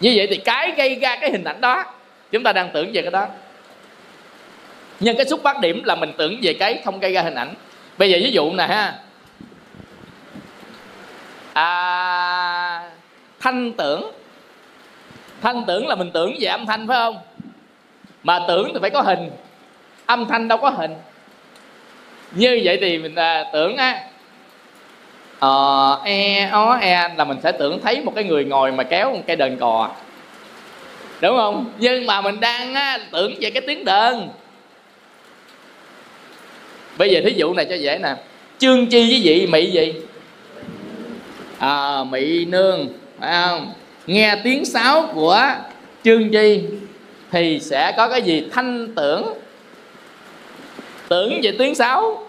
[0.00, 1.84] Như vậy thì cái gây ra cái hình ảnh đó
[2.32, 3.26] chúng ta đang tưởng về cái đó.
[5.00, 7.54] Nhưng cái xuất phát điểm là mình tưởng về cái không gây ra hình ảnh.
[7.98, 8.94] Bây giờ ví dụ nè ha.
[11.52, 12.90] À,
[13.44, 14.10] thanh tưởng.
[15.40, 17.18] Thanh tưởng là mình tưởng về âm thanh phải không?
[18.22, 19.30] Mà tưởng thì phải có hình.
[20.06, 20.94] Âm thanh đâu có hình.
[22.32, 24.00] Như vậy thì mình à, tưởng á.
[25.38, 29.10] Ờ e ó e là mình sẽ tưởng thấy một cái người ngồi mà kéo
[29.12, 29.90] một cây đờn cò.
[31.20, 31.72] Đúng không?
[31.78, 34.28] Nhưng mà mình đang á, tưởng về cái tiếng đờn
[36.98, 38.14] bây giờ thí dụ này cho dễ nè.
[38.58, 39.94] Chương chi với vị mị gì?
[41.58, 42.88] À, mị nương
[43.24, 43.72] phải không?
[44.06, 45.42] Nghe tiếng sáo của
[46.04, 46.64] chương chi
[47.30, 49.34] thì sẽ có cái gì thanh tưởng?
[51.08, 52.26] Tưởng về tiếng sáo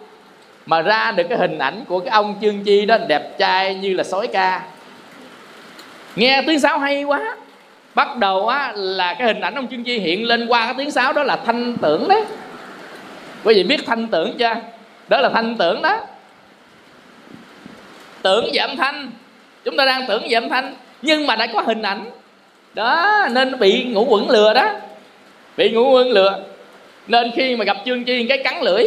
[0.65, 3.93] mà ra được cái hình ảnh của cái ông chương chi đó đẹp trai như
[3.93, 4.61] là sói ca.
[6.15, 7.35] Nghe tiếng sáo hay quá.
[7.95, 10.91] Bắt đầu á là cái hình ảnh ông chương chi hiện lên qua cái tiếng
[10.91, 12.23] sáo đó là thanh tưởng đấy.
[13.43, 14.55] Quý vị biết thanh tưởng chưa?
[15.07, 15.99] Đó là thanh tưởng đó.
[18.21, 19.11] Tưởng về âm thanh.
[19.63, 20.75] Chúng ta đang tưởng về âm thanh
[21.05, 22.11] nhưng mà đã có hình ảnh.
[22.73, 24.71] Đó, nên bị ngũ quẩn lừa đó.
[25.57, 26.39] Bị ngũ quẩn lừa.
[27.07, 28.83] Nên khi mà gặp chương chi cái cắn lưỡi.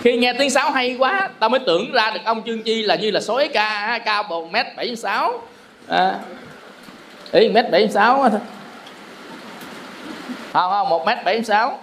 [0.00, 2.94] Khi nghe tiếng sáo hay quá, tao mới tưởng ra được ông chương chi là
[2.94, 5.42] như là sói ca, cao một mét bảy sáu.
[5.88, 6.18] À,
[7.32, 8.40] ý, mét bảy sáu thôi.
[10.52, 11.80] Không không, một mét bảy sáu.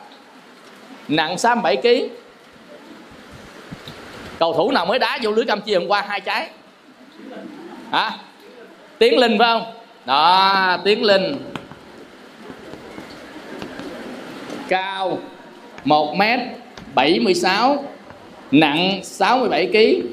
[1.07, 1.87] Nặng sáu bảy kg
[4.39, 6.03] cầu thủ nào mới đá vô lưới campuchia hôm qua?
[6.07, 6.49] Hai trái
[7.91, 8.11] hả?
[8.97, 9.73] Tiến linh phải không?
[10.05, 11.35] Đó tiến linh.
[14.67, 15.17] Cao
[15.83, 16.39] 1 mét
[16.95, 17.83] 76
[18.51, 20.07] nặng 67 kg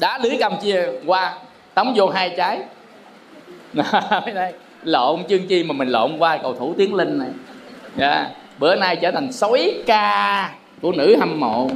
[0.00, 1.34] đá lưới cầm chia qua,
[1.74, 2.60] tống vô hai trái.
[4.24, 4.52] Mấy đây.
[4.82, 7.28] Lộn chương chi mà mình lộn qua, cầu thủ tiến linh này.
[7.98, 8.26] Yeah.
[8.58, 10.50] bữa nay trở thành sói ca
[10.82, 11.70] của nữ hâm mộ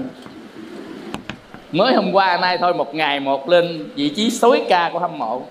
[1.72, 5.18] mới hôm qua nay thôi một ngày một lên vị trí sói ca của hâm
[5.18, 5.42] mộ.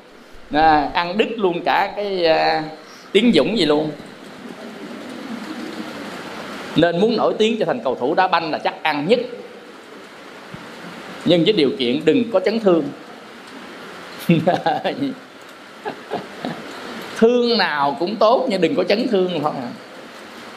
[0.52, 2.64] À, ăn đứt luôn cả cái uh,
[3.12, 3.92] tiếng dũng gì luôn.
[6.76, 9.20] Nên muốn nổi tiếng trở thành cầu thủ đá banh là chắc ăn nhất.
[11.26, 12.84] Nhưng với điều kiện đừng có chấn thương.
[17.18, 19.52] Thương nào cũng tốt nhưng đừng có chấn thương thôi.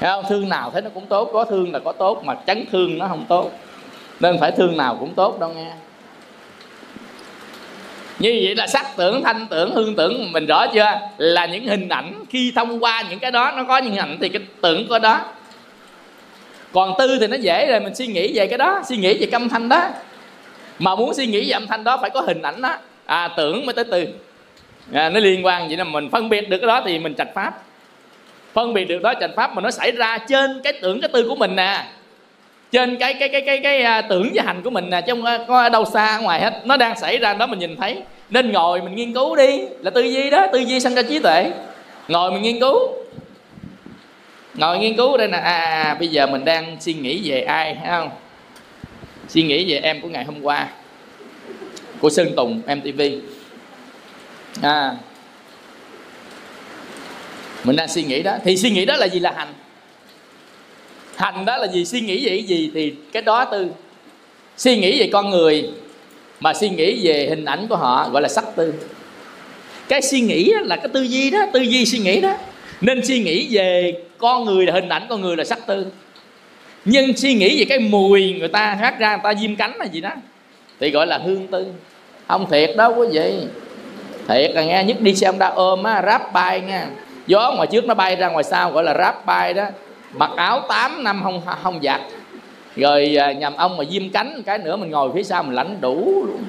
[0.00, 0.24] Thấy không?
[0.28, 3.08] thương nào thấy nó cũng tốt có thương là có tốt mà chấn thương nó
[3.08, 3.50] không tốt
[4.20, 5.72] nên phải thương nào cũng tốt đâu nghe.
[8.18, 10.92] Như vậy là sắc tưởng thanh tưởng hương tưởng mình rõ chưa?
[11.18, 14.18] Là những hình ảnh khi thông qua những cái đó nó có những hình ảnh
[14.20, 15.20] thì cái tưởng có đó.
[16.72, 19.26] Còn tư thì nó dễ rồi mình suy nghĩ về cái đó suy nghĩ về
[19.32, 19.88] âm thanh đó.
[20.78, 22.76] Mà muốn suy nghĩ về âm thanh đó phải có hình ảnh đó.
[23.04, 24.06] À tưởng mới tới tư.
[24.92, 27.34] À, nó liên quan vậy là mình phân biệt được cái đó thì mình trạch
[27.34, 27.62] pháp.
[28.52, 31.28] Phân biệt được đó trạch pháp mà nó xảy ra trên cái tưởng cái tư
[31.28, 31.84] của mình nè
[32.74, 35.46] trên cái cái cái cái cái, cái tưởng và hành của mình nè chứ không
[35.48, 36.62] có ở đâu xa ngoài hết.
[36.64, 38.02] Nó đang xảy ra đó mình nhìn thấy.
[38.30, 39.60] Nên ngồi mình nghiên cứu đi.
[39.80, 41.50] Là tư duy đó tư duy sanh ra trí tuệ.
[42.08, 42.78] Ngồi mình nghiên cứu.
[44.54, 45.38] Ngồi nghiên cứu đây nè.
[45.38, 48.10] À, à, à bây giờ mình đang suy nghĩ về ai thấy không?
[49.28, 50.68] Suy nghĩ về em của ngày hôm qua.
[52.00, 53.02] Của sơn tùng mtv
[54.62, 54.96] à.
[57.64, 58.36] Mình đang suy nghĩ đó.
[58.44, 59.20] Thì suy nghĩ đó là gì?
[59.20, 59.48] Là hành
[61.16, 61.84] hành đó là gì?
[61.84, 62.70] Suy nghĩ về cái gì?
[62.74, 63.68] Thì cái đó tư.
[64.56, 65.70] Suy nghĩ về con người,
[66.40, 68.74] mà suy nghĩ về hình ảnh của họ, gọi là sắc tư.
[69.88, 72.36] Cái suy nghĩ là cái tư duy đó, tư duy suy nghĩ đó.
[72.80, 75.86] Nên suy nghĩ về con người là hình ảnh, con người là sắc tư.
[76.84, 79.84] Nhưng suy nghĩ về cái mùi người ta hát ra, người ta diêm cánh là
[79.84, 80.10] gì đó,
[80.80, 81.66] thì gọi là hương tư.
[82.28, 83.32] Không thiệt đâu quý vị.
[84.28, 86.86] Thiệt là nghe, nhất đi xe ông ta ôm á, ráp bay nha
[87.26, 89.64] gió ngoài trước nó bay ra ngoài sau, gọi là ráp bay đó
[90.16, 92.00] mặc áo 8 năm không không giặt.
[92.76, 95.80] Rồi à, nhầm ông mà diêm cánh cái nữa mình ngồi phía sau mình lãnh
[95.80, 96.44] đủ luôn.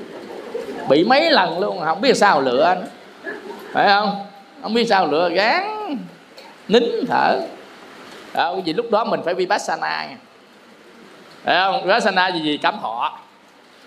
[0.89, 2.85] Bị mấy lần luôn không biết sao lựa anh.
[3.73, 4.25] Phải không?
[4.61, 5.97] Không biết sao lựa gán
[6.67, 7.41] nín thở.
[8.33, 10.07] À, vì lúc đó mình phải vipassana
[11.43, 11.81] phải không?
[11.83, 12.57] Vipassana gì gì?
[12.57, 13.19] Cảm thọ.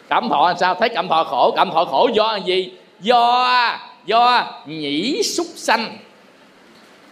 [0.09, 0.75] Cảm thọ làm sao?
[0.75, 2.73] Thấy cảm thọ khổ cảm thọ khổ do gì?
[3.01, 5.97] Do do nhĩ súc sanh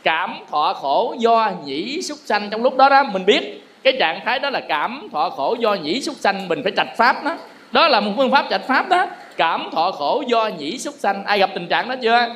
[0.07, 2.51] cảm thọ khổ do nhĩ súc sanh.
[2.51, 5.75] Trong lúc đó đó mình biết cái trạng thái đó là cảm thọ khổ do
[5.75, 7.37] nhĩ súc sanh mình phải trạch pháp đó
[7.73, 9.07] đó là một phương pháp trạch pháp đó.
[9.37, 11.25] Cảm thọ khổ do nhĩ súc sanh.
[11.25, 12.27] Ai gặp tình trạng đó chưa?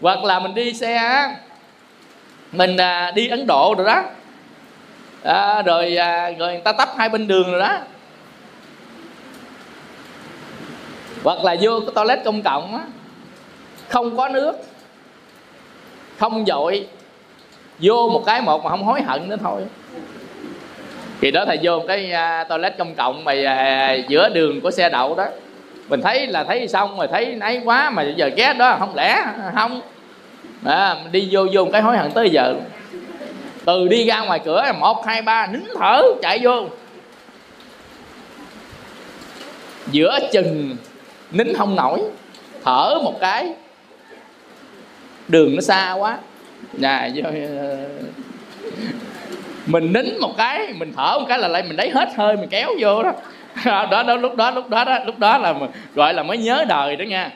[0.00, 1.28] Hoặc là mình đi xe
[2.52, 4.02] mình à, đi ấn độ rồi đó.
[5.22, 7.78] À, rồi à, rồi người ta tấp hai bên đường rồi đó.
[11.24, 12.82] Hoặc là vô cái toilet công cộng á
[13.88, 14.52] không có nước
[16.18, 16.86] không dội
[17.78, 19.62] vô một cái một mà không hối hận nữa thôi.
[21.20, 24.70] Thì đó thầy vô một cái à, toilet công cộng mà à, giữa đường của
[24.70, 25.26] xe đậu đó.
[25.88, 29.24] Mình thấy là thấy xong rồi thấy nấy quá mà giờ ghét đó không lẽ
[29.54, 29.80] không?
[30.64, 32.54] À, đi vô vô một cái hối hận tới giờ
[33.64, 36.66] từ đi ra ngoài cửa một hai ba nín thở chạy vô.
[39.90, 40.76] Giữa chừng
[41.30, 42.02] nín không nổi
[42.64, 43.52] thở một cái
[45.28, 46.18] đường nó xa quá.
[46.72, 47.76] Nhà ờ,
[49.66, 52.48] mình nín một cái, mình thở một cái là lại mình lấy hết hơi mình
[52.48, 53.12] kéo vô đó.
[53.64, 55.54] Đó đó lúc đó lúc đó đó, lúc đó là
[55.94, 57.30] gọi là mới nhớ đời đó nha.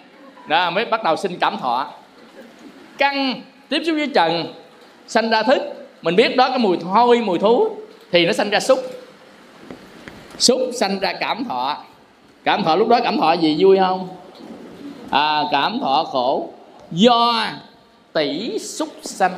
[0.49, 1.86] Đó, mới bắt đầu sinh cảm thọ.
[2.99, 4.55] Căng, tiếp xúc với trần,
[5.07, 5.62] sanh ra thức.
[6.03, 7.68] Mình biết đó cái mùi hôi, mùi thú,
[8.12, 8.78] thì nó sanh ra xúc.
[10.38, 11.76] Xúc sanh ra cảm thọ.
[12.45, 14.09] Cảm thọ lúc đó cảm thọ gì, vui không?
[15.11, 16.49] À cảm thọ khổ.
[16.90, 17.45] Do
[18.13, 19.33] tỷ súc sanh.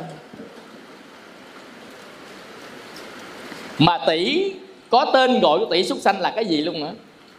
[3.79, 4.53] Mà tỷ
[4.91, 6.93] có tên gọi của tỷ súc sanh là cái gì luôn nữa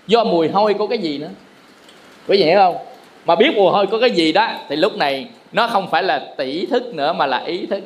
[0.08, 1.30] do mùi hôi có cái gì nữa?
[2.28, 2.78] Quý vị hiểu không?
[3.26, 6.34] Mà biết mùi hôi có cái gì đó, thì lúc này nó không phải là
[6.38, 7.80] tỷ thức nữa, mà là ý thức.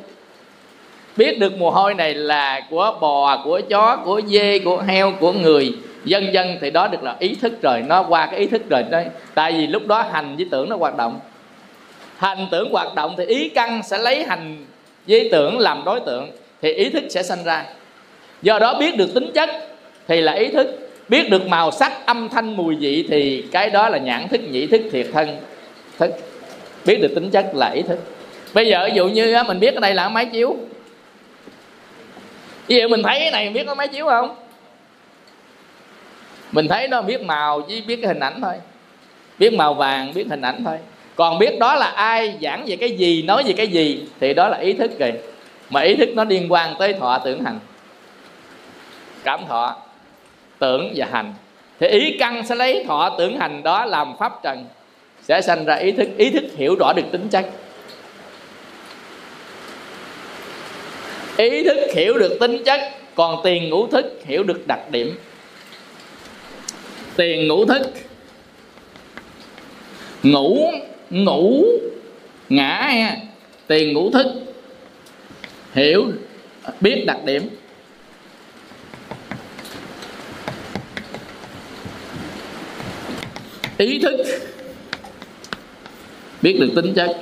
[1.16, 5.32] Biết được mùi hôi này là của bò, của chó, của dê, của heo, của
[5.32, 5.72] người,
[6.04, 7.82] dân dân, thì đó được là ý thức rồi.
[7.82, 9.06] Nó qua cái ý thức rồi đấy.
[9.34, 11.20] Tại vì lúc đó hành với tưởng nó hoạt động
[12.20, 14.66] hành tưởng hoạt động thì ý căn sẽ lấy hành
[15.06, 16.30] với tưởng làm đối tượng,
[16.62, 17.64] thì ý thức sẽ sanh ra.
[18.42, 19.50] Do đó biết được tính chất
[20.08, 20.66] thì là ý thức.
[21.08, 24.66] Biết được màu sắc, âm thanh, mùi vị thì cái đó là nhãn thức, nhĩ
[24.66, 25.36] thức, thiệt thân.
[25.98, 26.10] Thức.
[26.84, 27.98] Biết được tính chất là ý thức.
[28.54, 30.56] Bây giờ ví dụ như mình biết cái này là máy chiếu.
[32.66, 34.36] Ví dụ mình thấy cái này biết có máy chiếu không?
[36.52, 38.54] Mình thấy nó biết màu, chỉ biết cái hình ảnh thôi.
[39.38, 40.78] Biết màu vàng, biết hình ảnh thôi
[41.16, 44.48] còn biết đó là ai, giảng về cái gì, nói về cái gì, thì đó
[44.48, 45.12] là ý thức rồi.
[45.70, 47.58] Mà ý thức nó liên quan tới thọ tưởng hành.
[49.24, 49.76] Cảm thọ,
[50.58, 51.34] tưởng và hành.
[51.80, 54.64] Thì ý căn sẽ lấy thọ tưởng hành đó làm pháp trần,
[55.22, 57.50] sẽ sanh ra ý thức ý thức hiểu rõ được tính chất.
[61.36, 62.80] Ý thức hiểu được tính chất,
[63.14, 65.18] còn tiền ngũ thức hiểu được đặc điểm.
[67.16, 67.82] Tiền ngũ thức,
[70.22, 70.72] ngũ
[71.10, 71.64] ngủ.
[72.48, 73.16] Ngã à?
[73.66, 74.26] tiền ngũ thức.
[75.72, 76.04] Hiểu.
[76.80, 77.48] Biết đặc điểm.
[83.78, 84.16] Ý thức.
[86.42, 87.16] Biết được tính chất.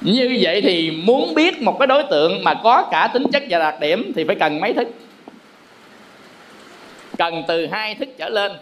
[0.00, 3.58] Như vậy thì muốn biết một cái đối tượng mà có cả tính chất và
[3.58, 4.88] đặc điểm thì phải cần mấy thức
[7.20, 8.52] cần từ hai thức trở lên.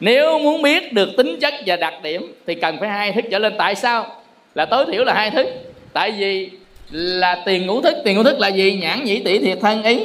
[0.00, 3.38] Nếu muốn biết được tính chất và đặc điểm thì cần phải hai thức trở
[3.38, 3.54] lên.
[3.58, 4.22] Tại sao?
[4.54, 5.46] Là tối thiểu là hai thức.
[5.92, 6.50] Tại vì
[6.90, 7.94] là tiền ngũ thức.
[8.04, 8.78] Tiền ngũ thức là gì?
[8.82, 9.98] Nhãn nhĩ tỷ thiệt thân ý.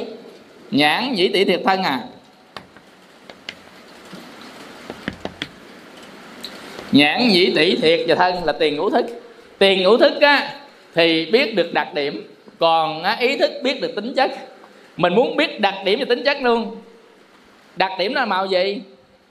[0.70, 2.00] Nhãn nhĩ tỷ thiệt thân à.
[6.92, 9.06] Nhãn nhĩ tỷ thiệt và thân là tiền ngũ thức.
[9.58, 10.52] Tiền ngũ thức á
[10.94, 12.28] thì biết được đặc điểm.
[12.58, 14.30] Còn á, ý thức biết được tính chất.
[14.96, 16.76] Mình muốn biết đặc điểm và tính chất luôn
[17.78, 18.82] đặc điểm nó là màu gì?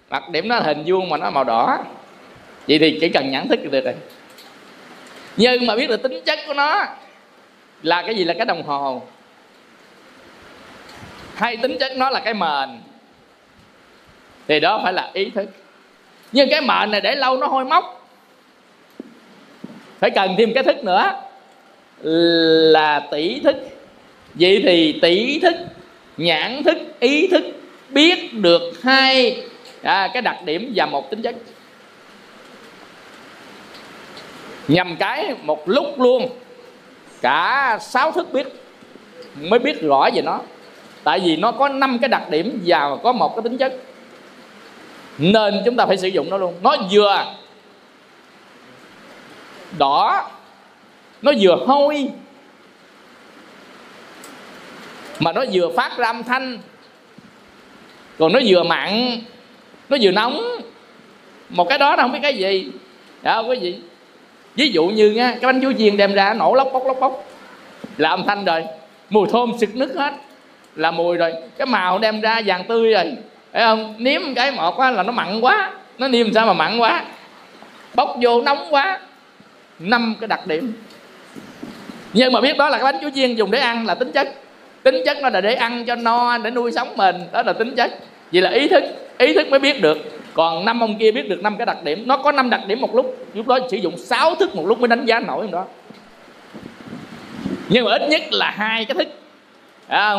[0.09, 1.77] Đặc điểm nó là hình vuông mà nó màu đỏ.
[2.67, 3.93] Vậy thì chỉ cần nhãn thức được rồi.
[5.37, 6.85] Nhưng mà biết được tính chất của nó
[7.83, 9.01] là cái gì là cái đồng hồ?
[11.35, 12.69] Hay tính chất nó là cái mền?
[14.47, 15.49] Thì đó phải là ý thức.
[16.31, 18.09] Nhưng cái mệnh này để lâu nó hôi mốc
[19.99, 21.11] phải cần thêm cái thức nữa.
[22.71, 23.55] Là tỷ thức.
[24.33, 25.55] Vậy thì tỷ thức,
[26.17, 27.43] nhãn thức, ý thức
[27.89, 29.43] biết được hai
[29.81, 31.35] à, cái đặc điểm và một tính chất.
[34.67, 36.29] Nhằm cái một lúc luôn
[37.21, 38.47] cả sáu thức biết
[39.35, 40.39] mới biết rõ về nó.
[41.03, 43.73] Tại vì nó có năm cái đặc điểm và có một cái tính chất.
[45.17, 46.53] Nên chúng ta phải sử dụng nó luôn.
[46.61, 47.25] Nó vừa
[49.77, 50.29] đỏ
[51.21, 52.09] nó vừa hôi
[55.19, 56.59] mà nó vừa phát ra âm thanh
[58.19, 59.11] còn nó vừa mặn,
[59.89, 60.41] nó vừa nóng.
[61.49, 62.71] Một cái đó nó không biết cái gì.
[63.21, 63.75] Đó không quý vị.
[64.55, 67.25] Ví dụ như nha cái bánh chuối chiên đem ra nổ lóc, bóc lóc, bóc.
[67.97, 68.63] Là âm thanh rồi.
[69.09, 70.13] Mùi thơm sực nứt hết.
[70.75, 71.33] Là mùi rồi.
[71.57, 73.05] Cái màu đem ra, vàng tươi rồi.
[73.53, 73.95] Thấy không?
[73.97, 75.71] Nếm cái một á là nó mặn quá.
[75.97, 77.05] Nó niêm sao mà mặn quá.
[77.95, 78.99] Bốc vô nóng quá.
[79.79, 80.73] Năm cái đặc điểm.
[82.13, 84.33] Nhưng mà biết đó là cái bánh chuối chiên dùng để ăn là tính chất
[84.83, 87.15] tính chất nó là để ăn cho no để nuôi sống mình.
[87.31, 87.91] Đó là tính chất.
[88.31, 88.83] Vậy là ý thức
[89.17, 89.97] ý thức mới biết được.
[90.33, 92.03] Còn năm ông kia biết được năm cái đặc điểm.
[92.07, 93.17] Nó có năm đặc điểm một lúc.
[93.33, 95.65] Lúc đó sử dụng 6 thức một lúc mới đánh giá nổi đó.
[97.69, 99.07] Nhưng mà ít nhất là hai cái thức.
[99.87, 100.15] À,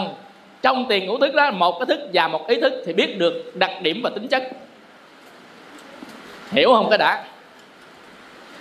[0.63, 3.53] trong tiền ngũ thức đó một cái thức và một ý thức thì biết được
[3.55, 4.49] đặc điểm và tính chất.
[6.51, 7.25] Hiểu không cái đã?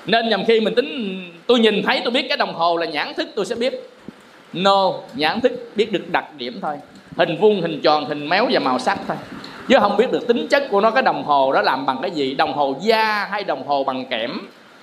[0.05, 3.13] Nên nhầm khi mình tính tôi nhìn thấy tôi biết cái đồng hồ là nhãn
[3.13, 3.73] thức tôi sẽ biết
[4.63, 6.75] no, nhãn thức biết được đặc điểm thôi.
[7.17, 9.17] Hình vuông, hình tròn, hình méo và màu sắc thôi.
[9.69, 12.11] Chứ không biết được tính chất của nó, cái đồng hồ đó làm bằng cái
[12.11, 12.35] gì?
[12.35, 14.31] Đồng hồ da hay đồng hồ bằng kẽm?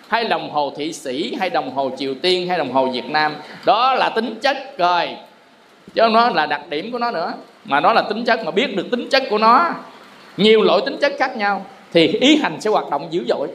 [0.08, 3.34] Hay đồng hồ thị sĩ, hay đồng hồ triều tiên, hay đồng hồ việt nam?
[3.64, 5.08] Đó là tính chất rồi.
[5.94, 7.32] Chứ nó là đặc điểm của nó nữa.
[7.64, 9.70] Mà nó là tính chất mà biết được tính chất của nó.
[10.36, 11.66] Nhiều loại tính chất khác nhau.
[11.92, 13.48] Thì ý hành sẽ hoạt động dữ dội.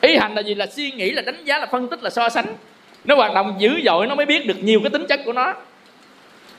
[0.00, 0.54] Ý hành là gì?
[0.54, 2.46] Là suy nghĩ, là đánh giá, là phân tích, là so sánh
[3.04, 5.54] nó hoạt động dữ dội, nó mới biết được nhiều cái tính chất của nó.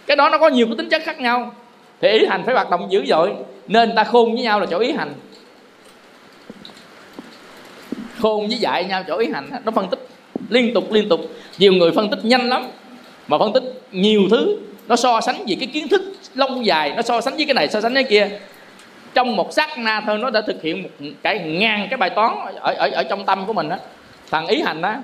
[0.08, 1.56] Cái đó nó có nhiều cái tính chất khác nhau.
[2.02, 3.34] Thì ý hành phải hoạt động dữ dội,
[3.68, 5.14] nên ta khôn với nhau là chỗ ý hành.
[8.20, 10.08] Khôn với dạy nhau, chỗ ý hành nó phân tích
[10.50, 11.22] liên tục liên tục.
[11.58, 12.68] Nhiều người phân tích nhanh lắm,
[13.28, 14.58] mà phân tích nhiều thứ.
[14.88, 16.02] Nó so sánh gì cái kiến thức
[16.36, 18.40] lâu dài, nó so sánh với cái này, so sánh với cái kia.
[19.14, 20.90] Trong một sát na thôi, nó đã thực hiện một
[21.24, 23.76] cái ngàn cái bài toán ở ở ở trong tâm của mình đó
[24.32, 24.96] thằng ý hành đó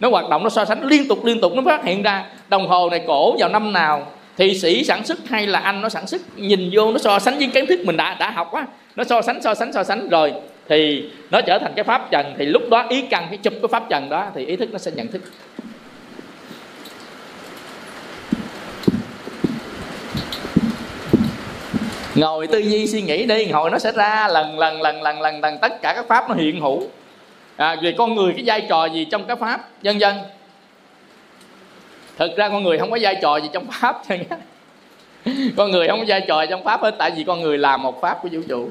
[0.00, 2.68] nó hoạt động, nó so sánh liên tục liên tục, nó phát hiện ra đồng
[2.68, 6.06] hồ này cổ vào năm nào thì sĩ sản xuất hay là anh nó sản
[6.06, 8.66] xuất, nhìn vô nó so sánh với kiến thức mình đã đã học á.
[8.96, 10.08] Nó so sánh so sánh so sánh.
[10.08, 10.32] Rồi
[10.68, 13.68] thì nó trở thành cái pháp trần, thì lúc đó ý cần cái chụp cái
[13.70, 15.22] pháp trần đó thì ý thức nó sẽ nhận thức.
[22.14, 25.40] Ngồi tư duy suy nghĩ đi, hồi nó sẽ ra lần lần lần lần lần
[25.40, 26.82] lần, tất cả các pháp nó hiện hữu
[27.56, 30.16] à, về con người cái vai trò gì trong các pháp vân dân
[32.16, 34.02] thực ra con người không có vai trò gì trong pháp
[35.56, 38.00] con người không có vai trò trong pháp hết tại vì con người là một
[38.00, 38.68] pháp của vũ trụ.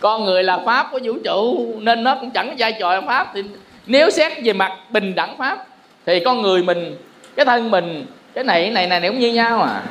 [0.00, 3.06] Con người là pháp của vũ trụ nên nó cũng chẳng có vai trò trong
[3.06, 3.30] pháp.
[3.34, 3.42] Thì
[3.86, 5.66] nếu xét về mặt bình đẳng pháp
[6.06, 6.96] thì con người mình
[7.36, 9.82] cái thân mình cái này cái này này, này cũng như nhau à.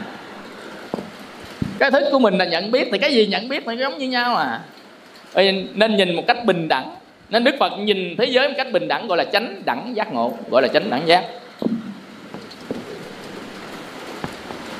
[1.80, 4.10] Cái thức của mình là nhận biết thì cái gì nhận biết nó giống như
[4.10, 4.60] nhau à.
[5.74, 6.96] Nên nhìn một cách bình đẳng
[7.30, 10.14] nên đức phật nhìn thế giới một cách bình đẳng gọi là chánh đẳng giác
[10.14, 11.24] ngộ gọi là chánh đẳng giác.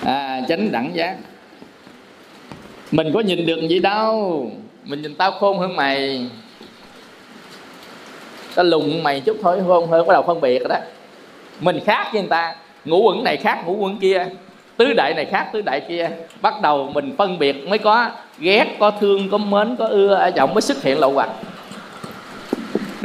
[0.06, 1.16] À, chánh đẳng giác.
[2.92, 4.52] Mình có nhìn được gì đâu.
[4.84, 6.26] Mình nhìn tao khôn hơn mày.
[8.56, 10.78] Tao lùng mày chút thôi khôn hơn bắt đầu phân biệt rồi đó.
[11.60, 12.56] Mình khác với người ta.
[12.86, 14.26] Ngũ quẩn này khác ngũ quẩn kia.
[14.78, 16.10] Tứ đại này khác tứ đại kia.
[16.42, 20.32] Bắt đầu mình phân biệt mới có ghét có thương có mến có ưa ở
[20.36, 21.30] giọng mới xuất hiện lậu hoặc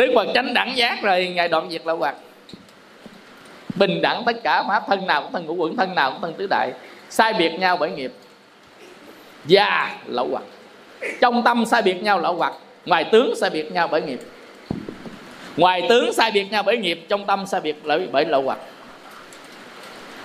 [0.01, 2.15] đức phật chánh đẳng giác rồi ngài đoạn diệt lậu hoặc
[3.75, 6.35] bình đẳng tất cả pháp thân nào cũng thân ngũ quẩn thân nào cũng thân
[6.35, 6.73] tứ đại
[7.11, 8.13] sai biệt nhau bởi nghiệp.
[9.45, 10.43] Và lậu hoặc
[11.21, 12.53] trong tâm sai biệt nhau lậu hoặc
[12.87, 14.21] ngoài tướng sai biệt nhau bởi nghiệp.
[15.57, 18.59] Ngoài tướng sai biệt nhau bởi nghiệp trong tâm sai biệt bởi bởi lậu hoặc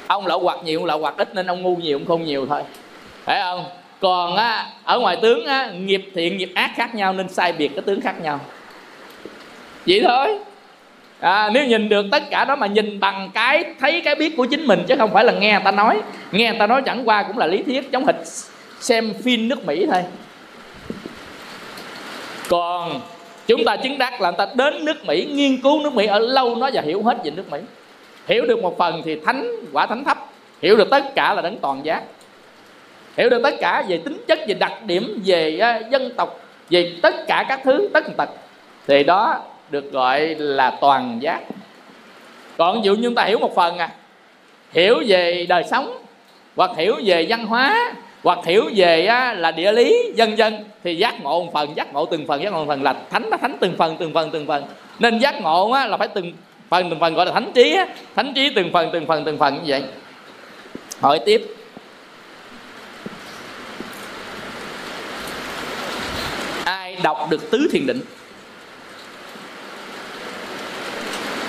[0.08, 2.62] ông lậu hoặc nhiều lậu hoặc ít nên ông ngu nhiều ông không nhiều thôi.
[3.24, 3.66] Phải không?
[4.00, 7.68] Còn á, ở ngoài tướng á, nghiệp thiện nghiệp ác khác nhau nên sai biệt
[7.68, 8.40] cái tướng khác nhau
[9.88, 10.40] vậy thôi.
[11.20, 14.46] À, nếu nhìn được tất cả đó mà nhìn bằng cái thấy cái biết của
[14.46, 16.02] chính mình chứ không phải là nghe người ta nói.
[16.32, 18.22] Nghe người ta nói chẳng qua cũng là lý thuyết giống hịch
[18.80, 20.04] xem phim nước mỹ thôi.
[22.50, 23.02] Còn
[23.48, 26.20] chúng ta chứng đắc là người ta đến nước mỹ nghiên cứu nước mỹ ở
[26.20, 27.60] lâu nó và hiểu hết về nước mỹ.
[28.28, 30.18] Hiểu được một phần thì thánh quả thánh thấp.
[30.62, 32.02] Hiểu được tất cả là đấng toàn giác.
[33.18, 36.94] Hiểu được tất cả về tính chất về đặc điểm về uh, dân tộc về
[37.02, 38.30] tất cả các thứ tất tật.
[38.88, 41.42] Thì đó được gọi là toàn giác.
[42.58, 43.90] Còn dụ như chúng ta hiểu một phần à
[44.72, 45.98] hiểu về đời sống
[46.56, 47.94] hoặc hiểu về văn hóa
[48.24, 51.94] hoặc hiểu về á, là địa lý dân dân thì giác ngộ một phần giác
[51.94, 54.30] ngộ từng phần giác ngộ một phần là thánh nó thánh từng phần từng phần
[54.32, 54.64] từng phần.
[55.00, 56.34] Nên giác ngộ á, là phải từng
[56.70, 57.88] phần từng phần gọi là thánh trí á.
[58.16, 59.84] thánh trí từng phần từng phần từng phần như vậy.
[61.02, 61.42] Hỏi tiếp.
[66.66, 68.02] Ai đọc được tứ thiền định?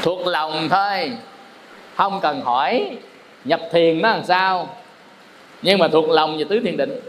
[0.07, 1.13] Thuộc lòng thôi.
[1.97, 2.97] Không cần hỏi,
[3.45, 4.77] nhập thiền nó làm sao?
[5.63, 7.01] Nhưng mà thuộc lòng về tứ thiền định.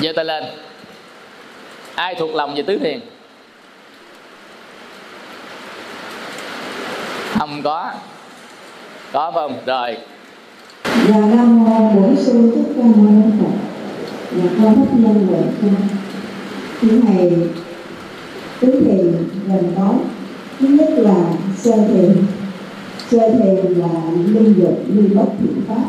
[0.00, 0.44] Giơ tay lên.
[1.94, 3.00] Ai thuộc lòng về tứ thiền?
[7.38, 7.92] Không có.
[9.12, 9.58] Có không?
[9.66, 9.96] Rồi.
[10.84, 13.52] Dạ Nam mô Bổn sư Thích Ca Mâu Ni Phật.
[14.36, 15.76] Dạ con thích nhân huệ cha.
[16.80, 17.30] Thứ này
[18.60, 19.12] tứ thiền
[19.48, 19.94] gồm có
[20.58, 22.16] thứ nhất là sơ thiền.
[23.10, 25.84] Sơ thiền là linh dục như bất thiện pháp.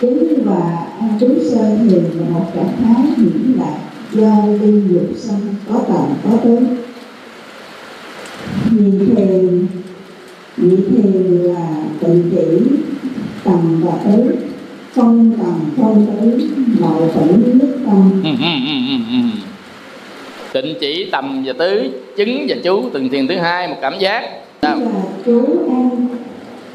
[0.00, 3.78] chính và an trú sơ thiền là một trạng thái nhiễm lạc
[4.12, 6.76] do linh dục sanh có tầm, có tướng.
[8.70, 9.66] Nhị thiền
[10.56, 12.76] nhị thiền là tự chỉ
[13.44, 14.34] tầm và tứ
[14.94, 16.48] không tầm, không tứ
[16.80, 18.81] nội tử nhất tâm ừ, ừ, ừ.
[20.52, 24.22] Tịnh chỉ tầm và tứ chứng và chú từng thiền thứ hai một cảm giác.
[24.62, 24.76] Là
[25.26, 26.06] chú an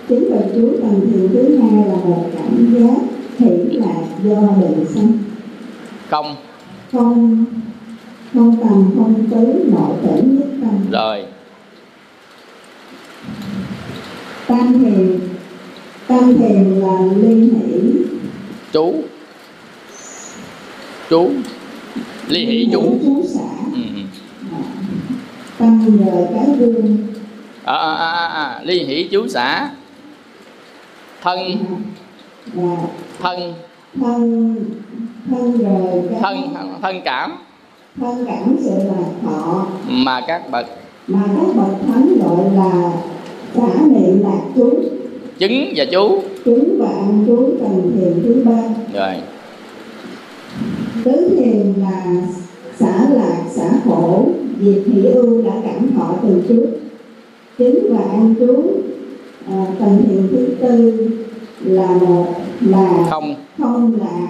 [0.10, 2.98] chính và chú tầm thiền thứ hai là một cảm giác
[3.40, 5.18] hỷ lạc do định sanh.
[6.10, 6.36] Không.
[6.92, 7.46] Không
[8.34, 10.86] không tầm không tứ nội tử nhất tâm.
[10.92, 11.26] Rồi.
[14.48, 15.20] Tam thiền
[16.08, 17.80] tam thiền là liên hỷ.
[18.72, 18.96] Chú.
[21.10, 21.32] Chú
[22.28, 23.40] ly hỷ chú chú xã.
[23.74, 24.02] Ừ, ừ.
[25.58, 26.98] tâm nhờ cái gương
[27.64, 28.62] à, à, à, à.
[28.64, 29.70] ly hỷ chú xã.
[31.22, 31.40] Thân.
[32.54, 32.78] Là
[33.20, 33.54] thân.
[34.02, 34.56] Thân
[35.30, 37.32] thân rồi thân thân cảm.
[38.00, 39.68] Thân cảm sự là thọ.
[39.88, 40.66] Mà các bậc.
[41.08, 42.92] Mà các bậc thánh gọi là
[43.56, 44.80] xã niệm lạc chú.
[45.38, 46.24] Chứng và chú.
[46.46, 48.64] Chứng và an chú tầng thiền thứ ba.
[48.94, 49.16] Rồi
[51.08, 52.04] tứ thiền là
[52.80, 54.26] xã lạc xã khổ.
[54.62, 56.66] Diệt hỷ ưu đã cảm thọ từ trước.
[57.58, 58.72] Chứng và an trú
[59.48, 61.08] à, tầng thiền thứ tư
[61.62, 62.26] là một
[62.62, 63.36] là không.
[63.58, 64.28] không lạc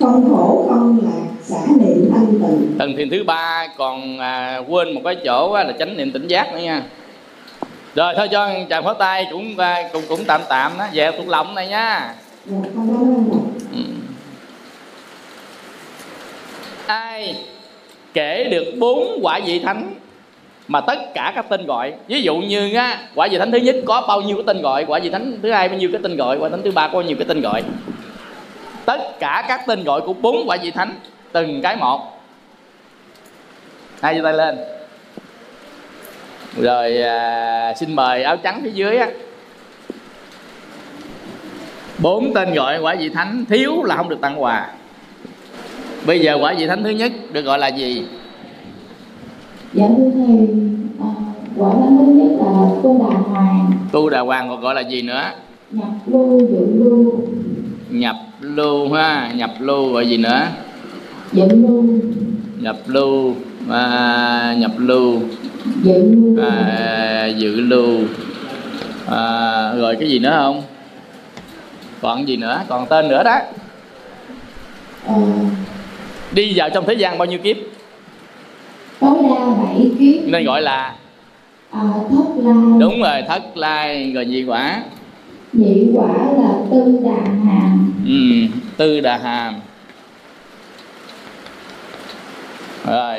[0.00, 2.78] không khổ không lạc xã niệm thanh tịnh.
[2.78, 6.52] Tầng thiền thứ ba còn à, quên một cái chỗ là chánh niệm tỉnh giác
[6.52, 6.82] nữa nha.
[7.94, 11.28] Rồi thôi cho chàng pháo tay cũng à, cũng cũng tạm tạm đó về thuộc
[11.28, 12.14] lòng này nha.
[12.46, 13.80] Ừ
[16.88, 17.36] ai
[18.14, 19.94] kể được bốn quả vị thánh
[20.68, 21.92] mà tất cả các tên gọi?
[22.06, 24.84] Ví dụ như á, quả vị thánh thứ nhất có bao nhiêu cái tên gọi?
[24.84, 26.38] Quả vị thánh thứ hai bao nhiêu cái tên gọi?
[26.38, 27.62] Quả thánh thứ ba có bao nhiêu cái tên gọi?
[28.84, 30.94] Tất cả các tên gọi của bốn quả vị thánh
[31.32, 32.20] từng cái một.
[34.02, 34.58] Hai giơ tay lên.
[36.56, 39.08] Rồi à, xin mời áo trắng phía dưới á.
[41.98, 44.72] Bốn tên gọi quả vị thánh thiếu là không được tặng quà
[46.06, 48.04] bây giờ quả vị thánh thứ nhất được gọi là gì?
[49.72, 50.48] Dạ thưa thầy
[51.00, 51.10] à,
[51.56, 53.72] quả thánh thứ nhất là tu đà hoàng.
[53.92, 55.22] Tu đà hoàng còn gọi là gì nữa?
[55.70, 57.20] Nhập lưu dự lưu
[57.90, 60.46] nhập lưu ha nhập lưu gọi gì nữa?
[61.32, 61.84] Dự lưu
[62.60, 63.34] nhập lưu
[63.70, 65.20] à, nhập lưu
[65.82, 67.98] dự lưu à, dự lưu
[69.10, 70.62] à, rồi cái gì nữa không?
[72.02, 72.60] Còn gì nữa?
[72.68, 73.38] Còn tên nữa đó.
[75.06, 75.14] Ờ,
[76.32, 77.56] đi vào trong thế gian bao nhiêu kiếp?
[79.00, 80.22] Tối đa bảy kiếp.
[80.24, 80.94] Nên gọi là
[81.70, 82.54] à, thất lai.
[82.80, 84.82] Đúng rồi thất lai rồi nhị quả.
[85.52, 87.92] Nhị quả là tư đà hàm.
[88.06, 89.54] Ừ, tư đà hàm.
[92.86, 93.18] Rồi.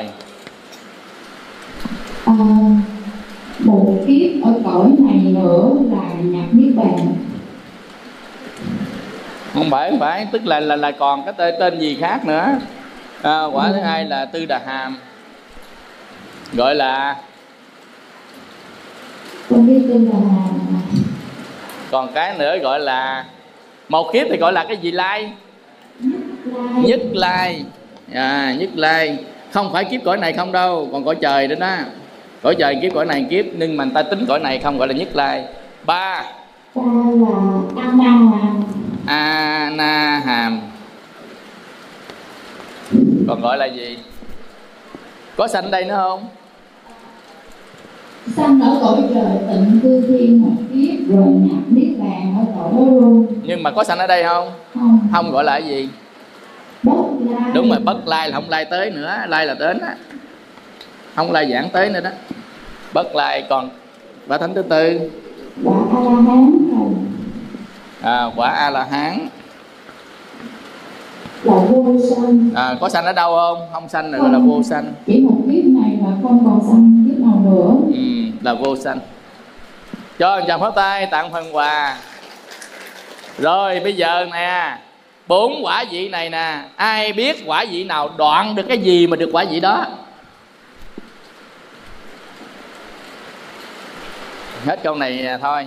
[2.24, 2.34] À,
[3.58, 7.16] một kiếp ở cõi này nữa là nhập niết bàn.
[9.54, 10.26] Không phải không phải.
[10.32, 12.58] Tức là là là còn cái tên tên gì khác nữa
[13.22, 14.96] à, quả thứ hai là tư đà hàm
[16.52, 17.16] gọi là
[19.50, 20.80] con biết tư đà hàm là
[21.90, 23.24] còn cái nữa gọi là
[23.88, 25.32] một kiếp thì gọi là cái gì lai?
[26.76, 27.64] Nhất lai.
[28.12, 29.18] À, nhất lai.
[29.52, 31.76] Không phải kiếp cõi này không đâu còn cõi trời nữa đó.
[32.42, 34.88] Cõi trời kiếp cõi này kiếp nhưng mà người ta tính cõi này không gọi
[34.88, 35.44] là nhất lai.
[35.84, 36.24] Ba.
[36.74, 36.82] Ta
[37.98, 38.14] là
[39.06, 40.60] a na hàm
[43.30, 43.98] còn gọi là gì?
[45.36, 46.28] Có sanh đây nữa không?
[48.36, 52.72] Sanh ở cõi trời tịnh cư thiên một kiếp rồi nhập niết bàn ở cõi
[52.72, 54.50] đó luôn nhưng mà có sanh ở đây không?
[54.74, 55.08] Không.
[55.12, 55.88] Không gọi là gì?
[56.82, 57.50] Bất lai.
[57.54, 59.96] Đúng rồi bất lai là không lai tới nữa lai là đến á.
[61.16, 62.10] Không lai giảng tới nữa đó.
[62.94, 63.70] Bất lai còn
[64.28, 65.10] quả thánh thứ tư.
[65.64, 66.52] Quả a la hán
[68.02, 69.28] à, quả a la hán
[71.42, 72.50] là vô sanh.
[72.54, 73.68] À, có sanh ở đâu không?
[73.72, 74.92] Không sanh nữa là vô sanh.
[75.06, 77.94] chỉ một kiếp này là không còn sanh kiếp nào nữa?
[77.94, 78.98] Ừ, là vô sanh.
[80.18, 81.96] Cho chàng pháo tay tặng phần quà.
[83.38, 84.78] Rồi bây giờ nè
[85.26, 86.62] bốn quả vị này nè.
[86.76, 89.86] Ai biết quả vị nào đoạn được cái gì mà được quả vị đó?
[94.66, 95.66] Hết câu này thôi.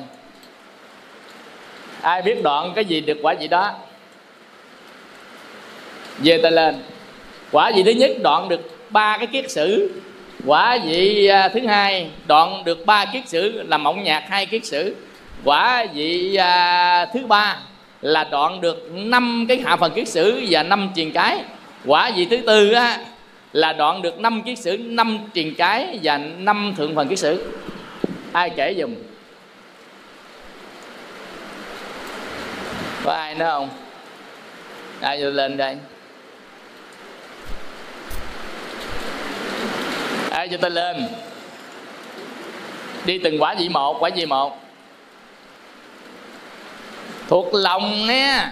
[2.02, 3.72] Ai biết đoạn cái gì được quả vị đó
[6.18, 6.76] về tay lên.
[7.52, 9.92] Quả vị thứ nhất đoạn được ba cái kiết sử.
[10.46, 14.66] Quả vị à, thứ hai đoạn được ba kiết sử là mộng nhạc hai kiết
[14.66, 14.96] sử.
[15.44, 17.58] Quả vị à, thứ ba
[18.02, 21.44] là đoạn được năm cái hạ phần kiết sử và năm triền cái.
[21.86, 22.98] Quả vị thứ tư á,
[23.54, 27.54] là đoạn được năm kiết sử năm triền cái và năm thượng phần kiết sử.
[28.32, 28.96] Ai kể dùm
[33.04, 33.70] có ai nữa không?
[35.02, 35.78] Ai vô lên đây?
[40.44, 41.08] Ai cho tôi lên.
[43.06, 44.60] Đi từng quả vị một, quả vị một.
[47.28, 48.46] Thuộc lòng nghe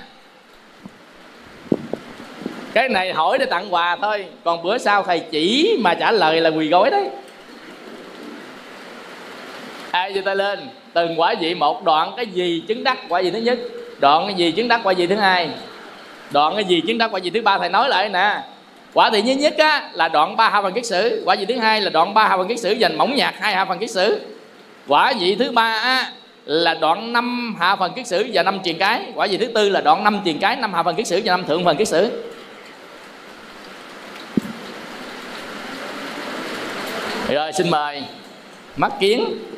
[2.74, 6.42] cái này hỏi để tặng quà thôi, còn bữa sau thầy chỉ mà trả lời
[6.42, 7.10] là quỳ gối đấy.
[9.92, 10.60] Ai cho ta lên,
[10.94, 13.60] từng quả vị một, đoạn cái gì chứng đắc quả vị thứ nhất,
[14.00, 15.50] đoạn cái gì chứng đắc quả vị thứ hai,
[16.32, 18.42] đoạn cái gì chứng đắc quả vị thứ ba thầy nói lại nè
[18.94, 21.24] quả thị thứ nhất á, là đoạn ba hạ phần kiết sử.
[21.26, 23.54] Quả vị thứ hai là đoạn ba hạ phần kiết sử dành mỏng nhạc hai
[23.54, 24.22] hạ phần kiết sử.
[24.88, 26.12] Quả vị thứ ba á,
[26.46, 29.02] là đoạn năm hạ phần kiết sử và năm truyền cái.
[29.16, 31.38] Quả vị thứ tư là đoạn năm truyền cái năm hạ phần kiết sử và
[31.38, 32.24] năm thượng phần kiết sử.
[37.30, 38.04] Rồi xin mời
[38.78, 39.51] mắt kiến.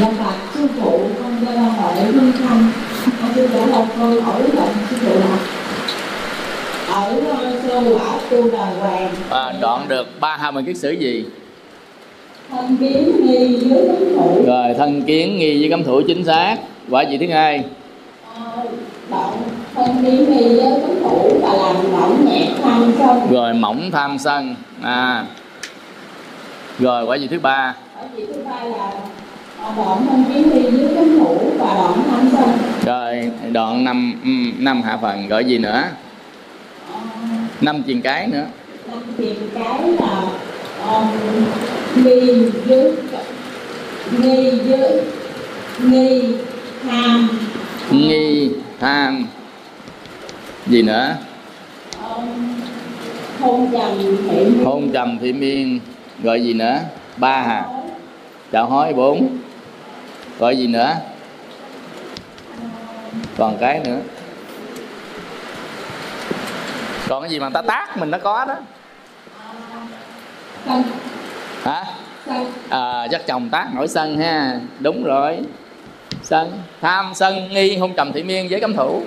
[0.00, 2.70] Dạ bạch sư phụ con là hỏi hương thanh
[3.20, 5.38] con sư phụ là con hỏi là sư phụ là
[6.92, 7.20] ở
[7.62, 9.14] sơ quả tu đà hoàng.
[9.30, 11.24] À, đoạn được ba hạ phần kiết sử gì?
[12.50, 14.44] Thân kiến nghi dưới cấm thủ.
[14.46, 16.56] Rồi thân kiến nghi với cấm thủ chính xác.
[16.90, 17.64] Quả vị thứ hai.
[19.10, 19.32] Đoạn
[19.74, 23.20] thân kiến nghi với cấm thủ và làm mỏng nhẹ tham sân.
[23.30, 24.54] Rồi mỏng tham sân.
[24.82, 25.24] À.
[26.78, 27.74] Rồi quả vị thứ ba.
[27.96, 28.90] Ở vị thứ ba là
[29.76, 32.48] đoạn thân kiến nghi dưới cấm thủ và đoạn tham sân
[32.84, 35.84] rồi đoạn năm ừ, năm hạ phần gọi gì nữa?
[36.92, 37.00] Ờ,
[37.60, 38.46] năm triền cái nữa.
[38.90, 40.22] Năm tiền cái là
[40.86, 41.06] um,
[42.04, 42.92] nghi dưới
[44.18, 45.02] nghi dưới
[45.78, 46.34] nghi
[46.82, 47.28] tham.
[47.90, 49.26] Nghi tham.
[50.66, 51.16] Gì nữa?
[53.40, 54.64] Hôn trầm thị miên.
[54.64, 55.80] Hôn trầm thị miên.
[56.22, 56.78] Gọi gì nữa?
[57.16, 57.64] Ba hả
[58.52, 59.28] chào hói bốn
[60.38, 60.94] gọi gì nữa?
[63.38, 63.98] Còn cái nữa.
[67.08, 68.54] Còn cái gì mà người ta tác mình nó có đó?
[71.64, 71.84] Hả?
[72.70, 74.60] À, chắc chồng tác nổi sân ha.
[74.80, 75.38] Đúng rồi.
[76.22, 76.62] Sân.
[76.80, 79.02] Tham sân nghi hôn trầm thị miên với cấm thủ.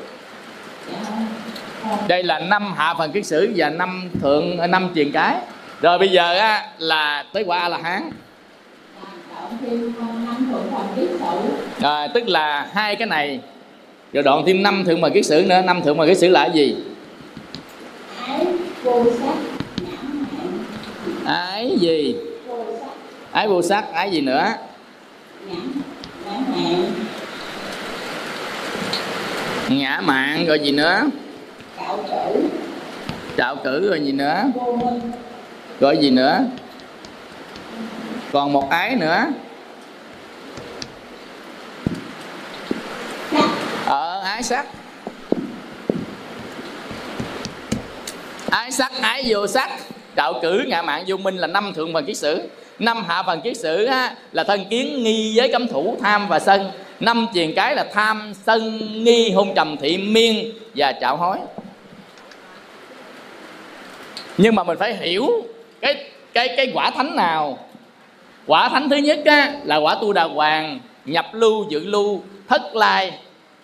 [2.08, 5.36] Đây là năm hạ phần kiết sử và năm thượng năm truyền cái.
[5.82, 8.18] Rồi bây giờ á, là tới quả a la hán động thêm năm thượng
[9.00, 9.39] phần kiết sử
[11.82, 13.40] à, tức là hai cái này
[14.14, 16.48] rồi đoạn thêm năm thượng mời kiết sử nữa năm thượng mời kiết sử là
[16.48, 16.76] cái gì?
[21.26, 22.16] Ái ái gì?
[23.32, 24.54] Ái vô sắc ái gì nữa?
[29.70, 30.46] Ngã mạng.
[30.48, 31.04] Rồi gì nữa?
[33.38, 34.44] Trạo cử rồi gì nữa?
[35.80, 36.40] Rồi gì nữa
[38.32, 39.26] còn một ái nữa.
[43.86, 44.66] Ờ ái sắc?
[48.50, 48.92] Ái sắc?
[49.02, 49.72] Ái vô sắc?
[50.16, 52.50] Đạo cử ngạ mạng vô minh là năm thượng phần kiết sử.
[52.80, 56.40] Năm hạ phần kiết sử á, là thân kiến nghi với cấm thủ tham và
[56.40, 56.72] sân.
[57.00, 61.38] Năm truyền cái là tham sân nghi hôn trầm thị miên và trạo hối.
[64.38, 65.28] Nhưng mà mình phải hiểu
[65.82, 67.58] cái cái cái quả thánh nào
[68.50, 72.76] quả thánh thứ nhất á, là quả tu đà hoàng nhập lưu dự lưu thất
[72.76, 73.12] lai.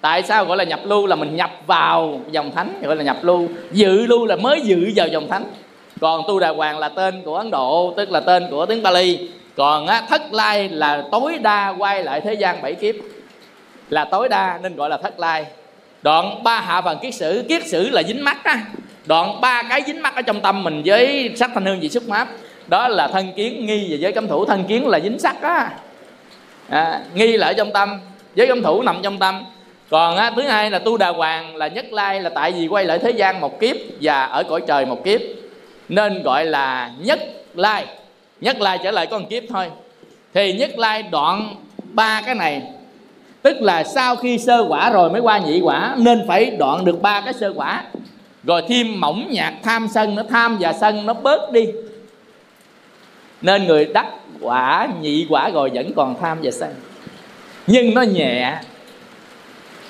[0.02, 1.06] Tại sao gọi là nhập lưu?
[1.06, 3.48] Là mình nhập vào dòng thánh gọi là nhập lưu.
[3.72, 5.44] Dự lưu là mới dự vào dòng thánh.
[6.02, 9.30] Còn tu đà hoàng là tên của ấn độ tức là tên của tiếng bali
[9.56, 12.96] còn á, thất lai là tối đa quay lại thế gian bảy kiếp.
[13.90, 15.46] Là tối đa nên gọi là thất lai.
[16.02, 18.62] Đoạn ba hạ phần kiết sử kiết sử là dính mắt á.
[19.06, 22.04] Đoạn ba cái dính mắt ở trong tâm mình với sắc thanh hương vị xúc
[22.08, 22.28] mát
[22.68, 24.46] đó là thân kiến nghi và giới cấm thủ.
[24.46, 25.72] Thân kiến là dính sắc á.
[26.70, 28.00] À, nghi là ở trong tâm.
[28.36, 29.44] Giới cấm thủ nằm trong tâm.
[29.90, 32.86] Còn á, thứ hai là tu đà hoàng là nhất lai là tại vì quay
[32.86, 35.22] lại thế gian một kiếp và ở cõi trời một kiếp.
[35.90, 37.20] Nên gọi là nhất
[37.54, 37.86] lai.
[38.42, 39.72] Nhất lai trở lại có một kiếp thôi.
[40.34, 42.62] Thì nhất lai đoạn ba cái này.
[43.42, 47.02] Tức là sau khi sơ quả rồi mới qua nhị quả nên phải đoạn được
[47.02, 47.84] ba cái sơ quả.
[48.44, 51.66] Rồi thêm mỏng nhạt tham sân nó tham và sân nó bớt đi
[53.46, 54.06] nên người đắc
[54.42, 56.74] quả, nhị quả rồi vẫn còn tham và sân.
[57.68, 58.60] Nhưng nó nhẹ,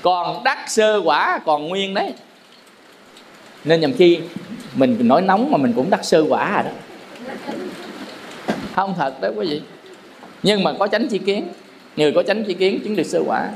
[0.02, 2.14] còn đắc sơ quả còn nguyên đấy.
[3.64, 4.20] Nên nhầm khi
[4.76, 6.72] mình nói nóng mà mình cũng đắc sơ quả rồi đó.
[8.76, 9.62] Không thật đó quý vị.
[10.44, 11.48] Nhưng mà có tránh chi kiến,
[11.96, 13.50] người có tránh chi kiến chứng được sơ quả.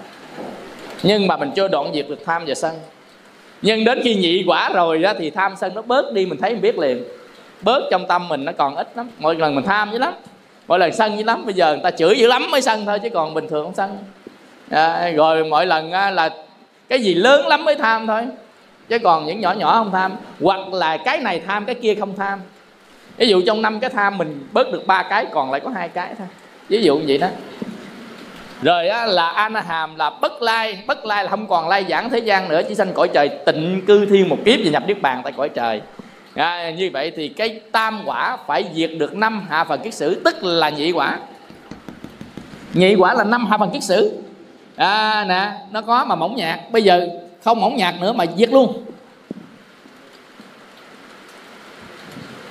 [1.04, 2.76] Nhưng mà mình chưa đoạn diệt được tham và sân.
[3.62, 6.52] Nhưng đến khi nhị quả rồi đó thì tham sân nó bớt đi, mình thấy
[6.52, 7.04] mình biết liền
[7.62, 9.10] bớt trong tâm mình nó còn ít lắm.
[9.20, 10.14] Mỗi lần mình tham dữ lắm.
[10.68, 11.46] Mỗi lần sân dữ lắm.
[11.46, 13.76] Bây giờ người ta chửi dữ lắm mới sân thôi chứ còn bình thường không
[13.76, 13.98] sân.
[14.70, 16.30] À, rồi mỗi lần là
[16.90, 18.28] cái gì lớn lắm mới tham thôi.
[18.90, 20.12] Chứ còn những nhỏ nhỏ không tham.
[20.42, 22.40] Hoặc là cái này tham cái kia không tham.
[23.18, 25.90] Ví dụ trong năm cái tham mình bớt được ba cái còn lại có hai
[25.90, 26.28] cái thôi.
[26.70, 27.28] Ví dụ như vậy đó.
[28.62, 30.84] Rồi á, là an hàm là bất lai.
[30.88, 32.62] Bất lai là không còn lai giảng thế gian nữa.
[32.70, 35.50] Chỉ sanh cõi trời tịnh cư thiên một kiếp và nhập niết bàn tại cõi
[35.50, 35.82] trời
[36.36, 40.22] à, như vậy thì cái tam quả phải diệt được năm hạ phần kiết sử
[40.26, 41.20] tức là nhị quả.
[42.74, 44.18] Nhị quả là năm hạ phần kiết sử.
[44.76, 46.60] À nè nó có mà mỏng nhạt.
[46.72, 47.08] Bây giờ
[47.44, 48.86] không mỏng nhạt nữa mà diệt luôn.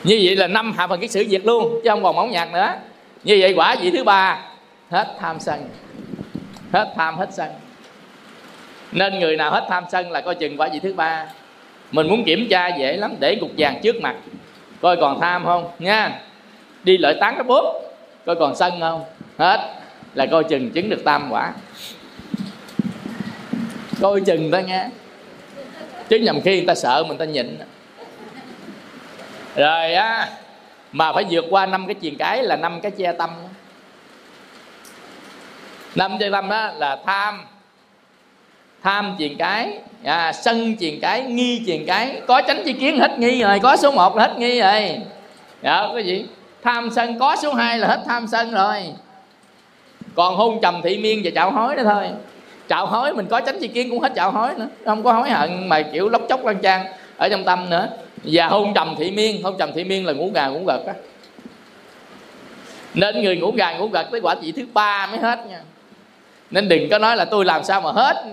[0.04, 2.48] Như vậy là năm hạ phần kiết sử diệt luôn chứ không còn mỏng nhạt
[2.52, 2.72] nữa.
[3.24, 4.38] Như vậy quả vị thứ ba
[4.90, 5.68] hết tham sân.
[6.72, 7.48] Hết tham hết sân.
[8.92, 11.26] Nên người nào hết tham sân là coi chừng quả vị thứ ba
[11.92, 14.16] mình muốn kiểm tra dễ lắm, để cục vàng trước mặt.
[14.80, 15.70] Coi còn tham không?
[15.78, 16.20] Nha.
[16.84, 17.64] Đi lợi tán cái bốp.
[18.26, 19.04] Coi còn sân không?
[19.38, 19.74] Hết.
[20.14, 21.52] Là coi chừng chứng được tam quả.
[24.00, 24.88] Coi chừng đó nghe
[26.08, 27.58] chứ nhầm khi người ta sợ mình ta nhịn.
[29.56, 30.28] Rồi á,
[30.92, 33.30] mà phải vượt qua năm cái chiền cái là năm cái che tâm.
[35.94, 37.40] Năm che tâm đó là tham
[38.88, 43.18] tham truyền cái à, sân truyền cái nghi truyền cái có tránh chi kiến hết
[43.18, 44.96] nghi rồi có số 1 là hết nghi rồi.
[45.62, 46.26] Dạ cái gì
[46.62, 48.84] tham sân có số 2 là hết tham sân rồi.
[50.14, 52.04] Còn hôn trầm thị miên và chạo hối đó thôi.
[52.68, 55.30] Chạo hối mình có tránh chi kiến cũng hết chạo hối nữa không có hối
[55.30, 56.86] hận mà kiểu lóc chóc lan trang
[57.16, 57.88] ở trong tâm nữa.
[58.24, 60.94] Và hôn trầm thị miên hôn trầm thị miên là ngủ gà ngủ gật á.
[62.94, 65.60] Nên người ngủ gà ngủ gật tới quả vị thứ ba mới hết nha
[66.50, 68.24] nên đừng có nói là tôi làm sao mà hết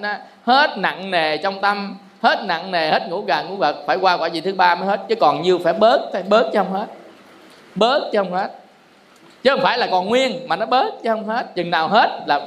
[0.43, 4.17] hết nặng nề trong tâm, hết nặng nề, hết ngủ gà ngủ gật phải qua
[4.17, 5.01] quả vị thứ ba mới hết.
[5.09, 6.85] Chứ còn nhiêu phải bớt phải bớt chứ không hết.
[7.75, 8.51] Bớt chứ không hết.
[9.43, 11.55] Chứ không phải là còn nguyên, mà nó bớt chứ không hết.
[11.55, 12.41] Chừng nào hết là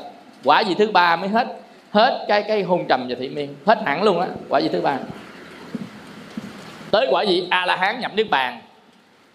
[0.45, 1.47] quả vị thứ ba mới hết
[1.91, 4.81] hết cái cái hôn trầm và thị miên, hết hẳn luôn á, quả vị thứ
[4.81, 4.99] ba.
[6.91, 8.61] Tới quả vị a la hán nhập niết bàn,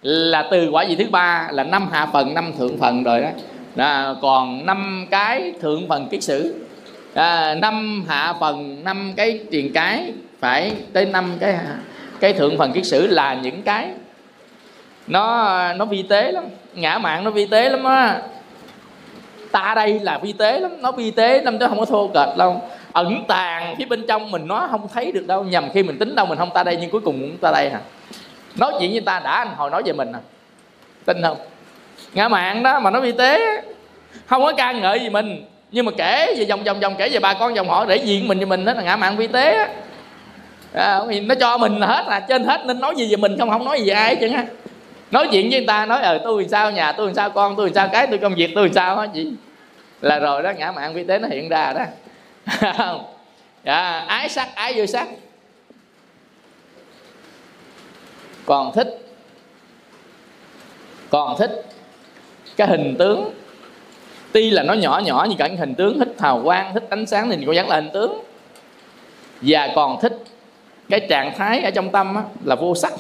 [0.02, 3.30] là từ quả vị thứ ba là năm hạ phần, năm thượng phần rồi đó
[3.78, 6.66] à, còn năm cái thượng phần kiết sử.
[7.14, 11.58] À, năm hạ phần năm cái tiền cái phải tới năm cái
[12.20, 13.90] cái thượng phần kiết sử là những cái.
[15.08, 16.44] Nó nó vi tế lắm
[16.74, 18.22] ngã mạng nó vi tế lắm á.
[19.52, 22.38] Ta đây là vi tế lắm nó vi tế lắm chứ không có thô kệch
[22.38, 22.62] đâu.
[22.92, 26.16] Ẩn tàng phía bên trong mình nó không thấy được đâu nhằm khi mình tính
[26.16, 27.80] đâu mình không ta đây nhưng cuối cùng cũng ta đây hả?
[28.56, 30.20] Nói chuyện với ta đã anh hồi nói về mình à
[31.06, 31.38] tin không?
[32.14, 33.62] Ngã mạng đó mà nó vi tế.
[34.26, 37.20] Không có ca ngợi gì mình nhưng mà kể về vòng vòng vòng kể về
[37.20, 39.56] bà con dòng họ để diện mình cho mình đó là ngã mạng vi tế
[39.56, 39.70] á.
[40.74, 43.50] À, nó cho mình là hết là trên hết nên nói gì về mình không
[43.50, 44.46] không nói gì về ai chứ á.
[45.12, 47.56] Nói chuyện với người ta nói ờ tôi làm sao nhà tôi làm sao con
[47.56, 49.32] tôi làm sao cái tôi công việc tôi làm sao hết chị
[50.02, 51.86] là rồi đó ngã mạng vi tế nó hiện ra đó.
[53.66, 55.08] Dạ, ái sắc ái vô sắc.
[58.46, 58.88] Còn thích.
[61.10, 61.66] Còn thích
[62.58, 63.32] cái hình tướng.
[64.32, 67.06] Tuy là nó nhỏ nhỏ như cả cái hình tướng thích hào quang thích ánh
[67.06, 68.24] sáng thì cũng vẫn là hình tướng.
[69.42, 70.24] Và còn thích
[70.90, 72.94] cái trạng thái ở trong tâm á, là vô sắc.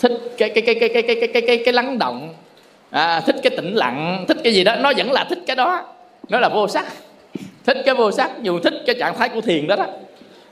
[0.00, 2.34] Thích cái cái cái cái cái cái cái cái cái, cái lắng động.
[2.90, 4.76] À, thích cái tĩnh lặng thích cái gì đó.
[4.76, 5.82] Nó vẫn là thích cái đó.
[6.28, 6.86] Nó là vô sắc.
[7.66, 9.86] Thích cái vô sắc dù thích cái trạng thái của thiền đó đó.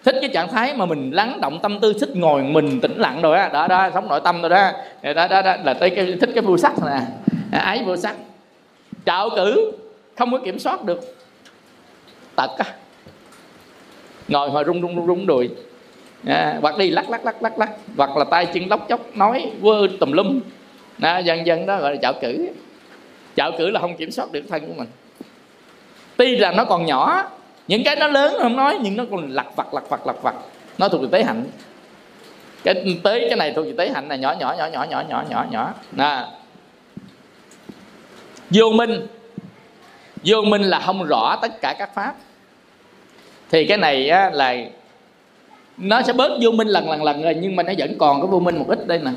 [0.04, 3.22] Thích cái trạng thái mà mình lắng động tâm tư thích ngồi mình tĩnh lặng
[3.22, 3.48] rồi á.
[3.48, 4.70] Đó, đó sống nội tâm rồi đó
[5.02, 7.00] đó đó, đó là tới cái thích cái vô sắc nè.
[7.58, 8.16] ái vô sắc.
[9.06, 9.72] Trạo cử
[10.18, 11.00] không có kiểm soát được.
[12.36, 12.64] Tật á.
[14.28, 15.50] Ngồi hồi rung rung rung rung đùi.
[16.26, 17.70] À, hoặc đi lắc lắc lắc lắc lắc.
[17.96, 20.40] Hoặc là tay chân lóc chóc nói quơ tùm lum.
[21.00, 22.48] À, dần dần đó gọi là chạo cử.
[23.36, 24.88] Chạo cử là không kiểm soát được thân của mình.
[26.16, 27.30] Tuy là nó còn nhỏ
[27.68, 30.34] những cái nó lớn không nói nhưng nó còn lặt vặt lặt vặt lặt vặt.
[30.78, 31.44] Nó thuộc về tế hạnh.
[32.64, 35.24] Cái tới cái này thuộc về tế hạnh này nhỏ nhỏ nhỏ nhỏ nhỏ nhỏ
[35.30, 35.74] nhỏ nhỏ.
[35.92, 36.26] Nè
[38.54, 39.06] vô minh.
[40.24, 42.14] Vô minh là không rõ tất cả các pháp.
[43.50, 44.56] Thì cái này á, là
[45.76, 48.26] nó sẽ bớt vô minh lần lần lần rồi nhưng mà nó vẫn còn có
[48.26, 49.10] vô minh một ít đây nè.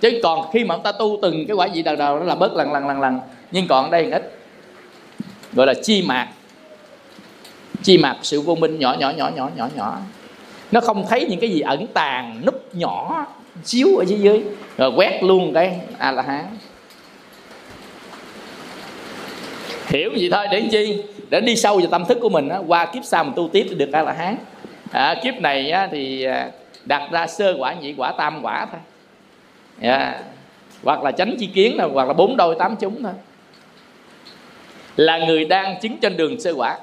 [0.00, 2.34] Chứ còn khi mà chúng ta tu từng cái quả vị đầu đầu nó là
[2.34, 3.20] bớt lần lần lần lần.
[3.50, 4.38] Nhưng còn đây ít.
[5.52, 6.28] Gọi là chi mạc.
[7.82, 9.98] Chi mạc sự vô minh nhỏ nhỏ nhỏ nhỏ nhỏ nhỏ.
[10.72, 13.26] Nó không thấy những cái gì ẩn tàng núp nhỏ
[13.64, 14.44] xíu ở dưới dưới.
[14.76, 16.44] Rồi quét luôn cái a la hán.
[19.90, 21.02] Hiểu gì thôi để chi?
[21.30, 23.66] Để đi sâu vào tâm thức của mình á, qua kiếp sau mình tu tiếp
[23.68, 24.36] thì được a la hán.
[24.92, 26.50] À, kiếp này á, thì à,
[26.84, 28.80] đặt ra sơ quả nhị quả tam quả thôi.
[29.80, 30.16] Yeah.
[30.84, 33.12] Hoặc là tránh chi kiến thôi hoặc là bốn đôi tám chúng thôi.
[34.96, 36.78] Là người đang chứng trên đường sơ quả.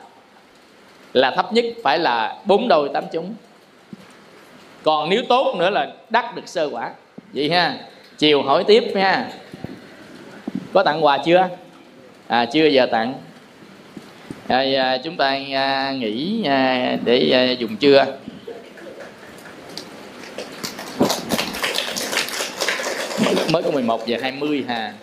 [1.14, 3.34] Là thấp nhất phải là bốn đôi tám chúng.
[4.84, 6.92] Còn nếu tốt nữa là đắc được sơ quả.
[7.34, 7.78] Vậy ha.
[8.18, 9.30] Chiều hỏi tiếp nha.
[10.74, 11.50] Có tặng quà chưa?
[12.28, 13.14] À, chưa giờ tặng.
[14.48, 18.06] À, à, chúng ta à, nghỉ à, để à, dùng trưa.
[23.52, 24.94] Mới có 11 giờ 20 hà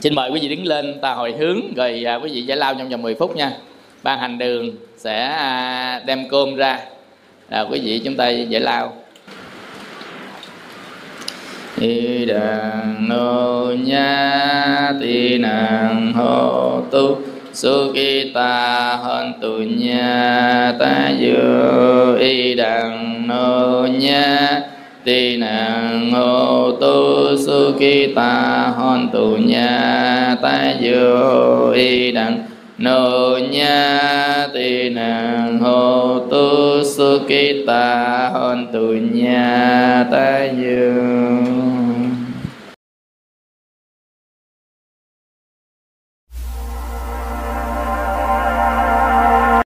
[0.00, 2.74] xin mời quý vị đứng lên ta hồi hướng rồi à, quý vị giải lao
[2.74, 3.52] trong vòng 10 phút nha.
[4.02, 6.78] Ban hành đường sẽ à, đem cơm ra.
[7.48, 8.96] À, quý vị chúng ta giải lao
[11.80, 17.16] y đàn nô nha ti nàng hô tu.
[17.52, 24.60] Su ki ta hơn tu nha ta dư y đàn nô nha
[25.04, 27.36] ti nàng hô tu.
[27.46, 32.38] Su ki ta hơn tu nha ta dư y đàn
[32.78, 36.84] nô nha ti nàng hô tu.
[36.96, 41.19] Su ki ta hơn tu nha ta dư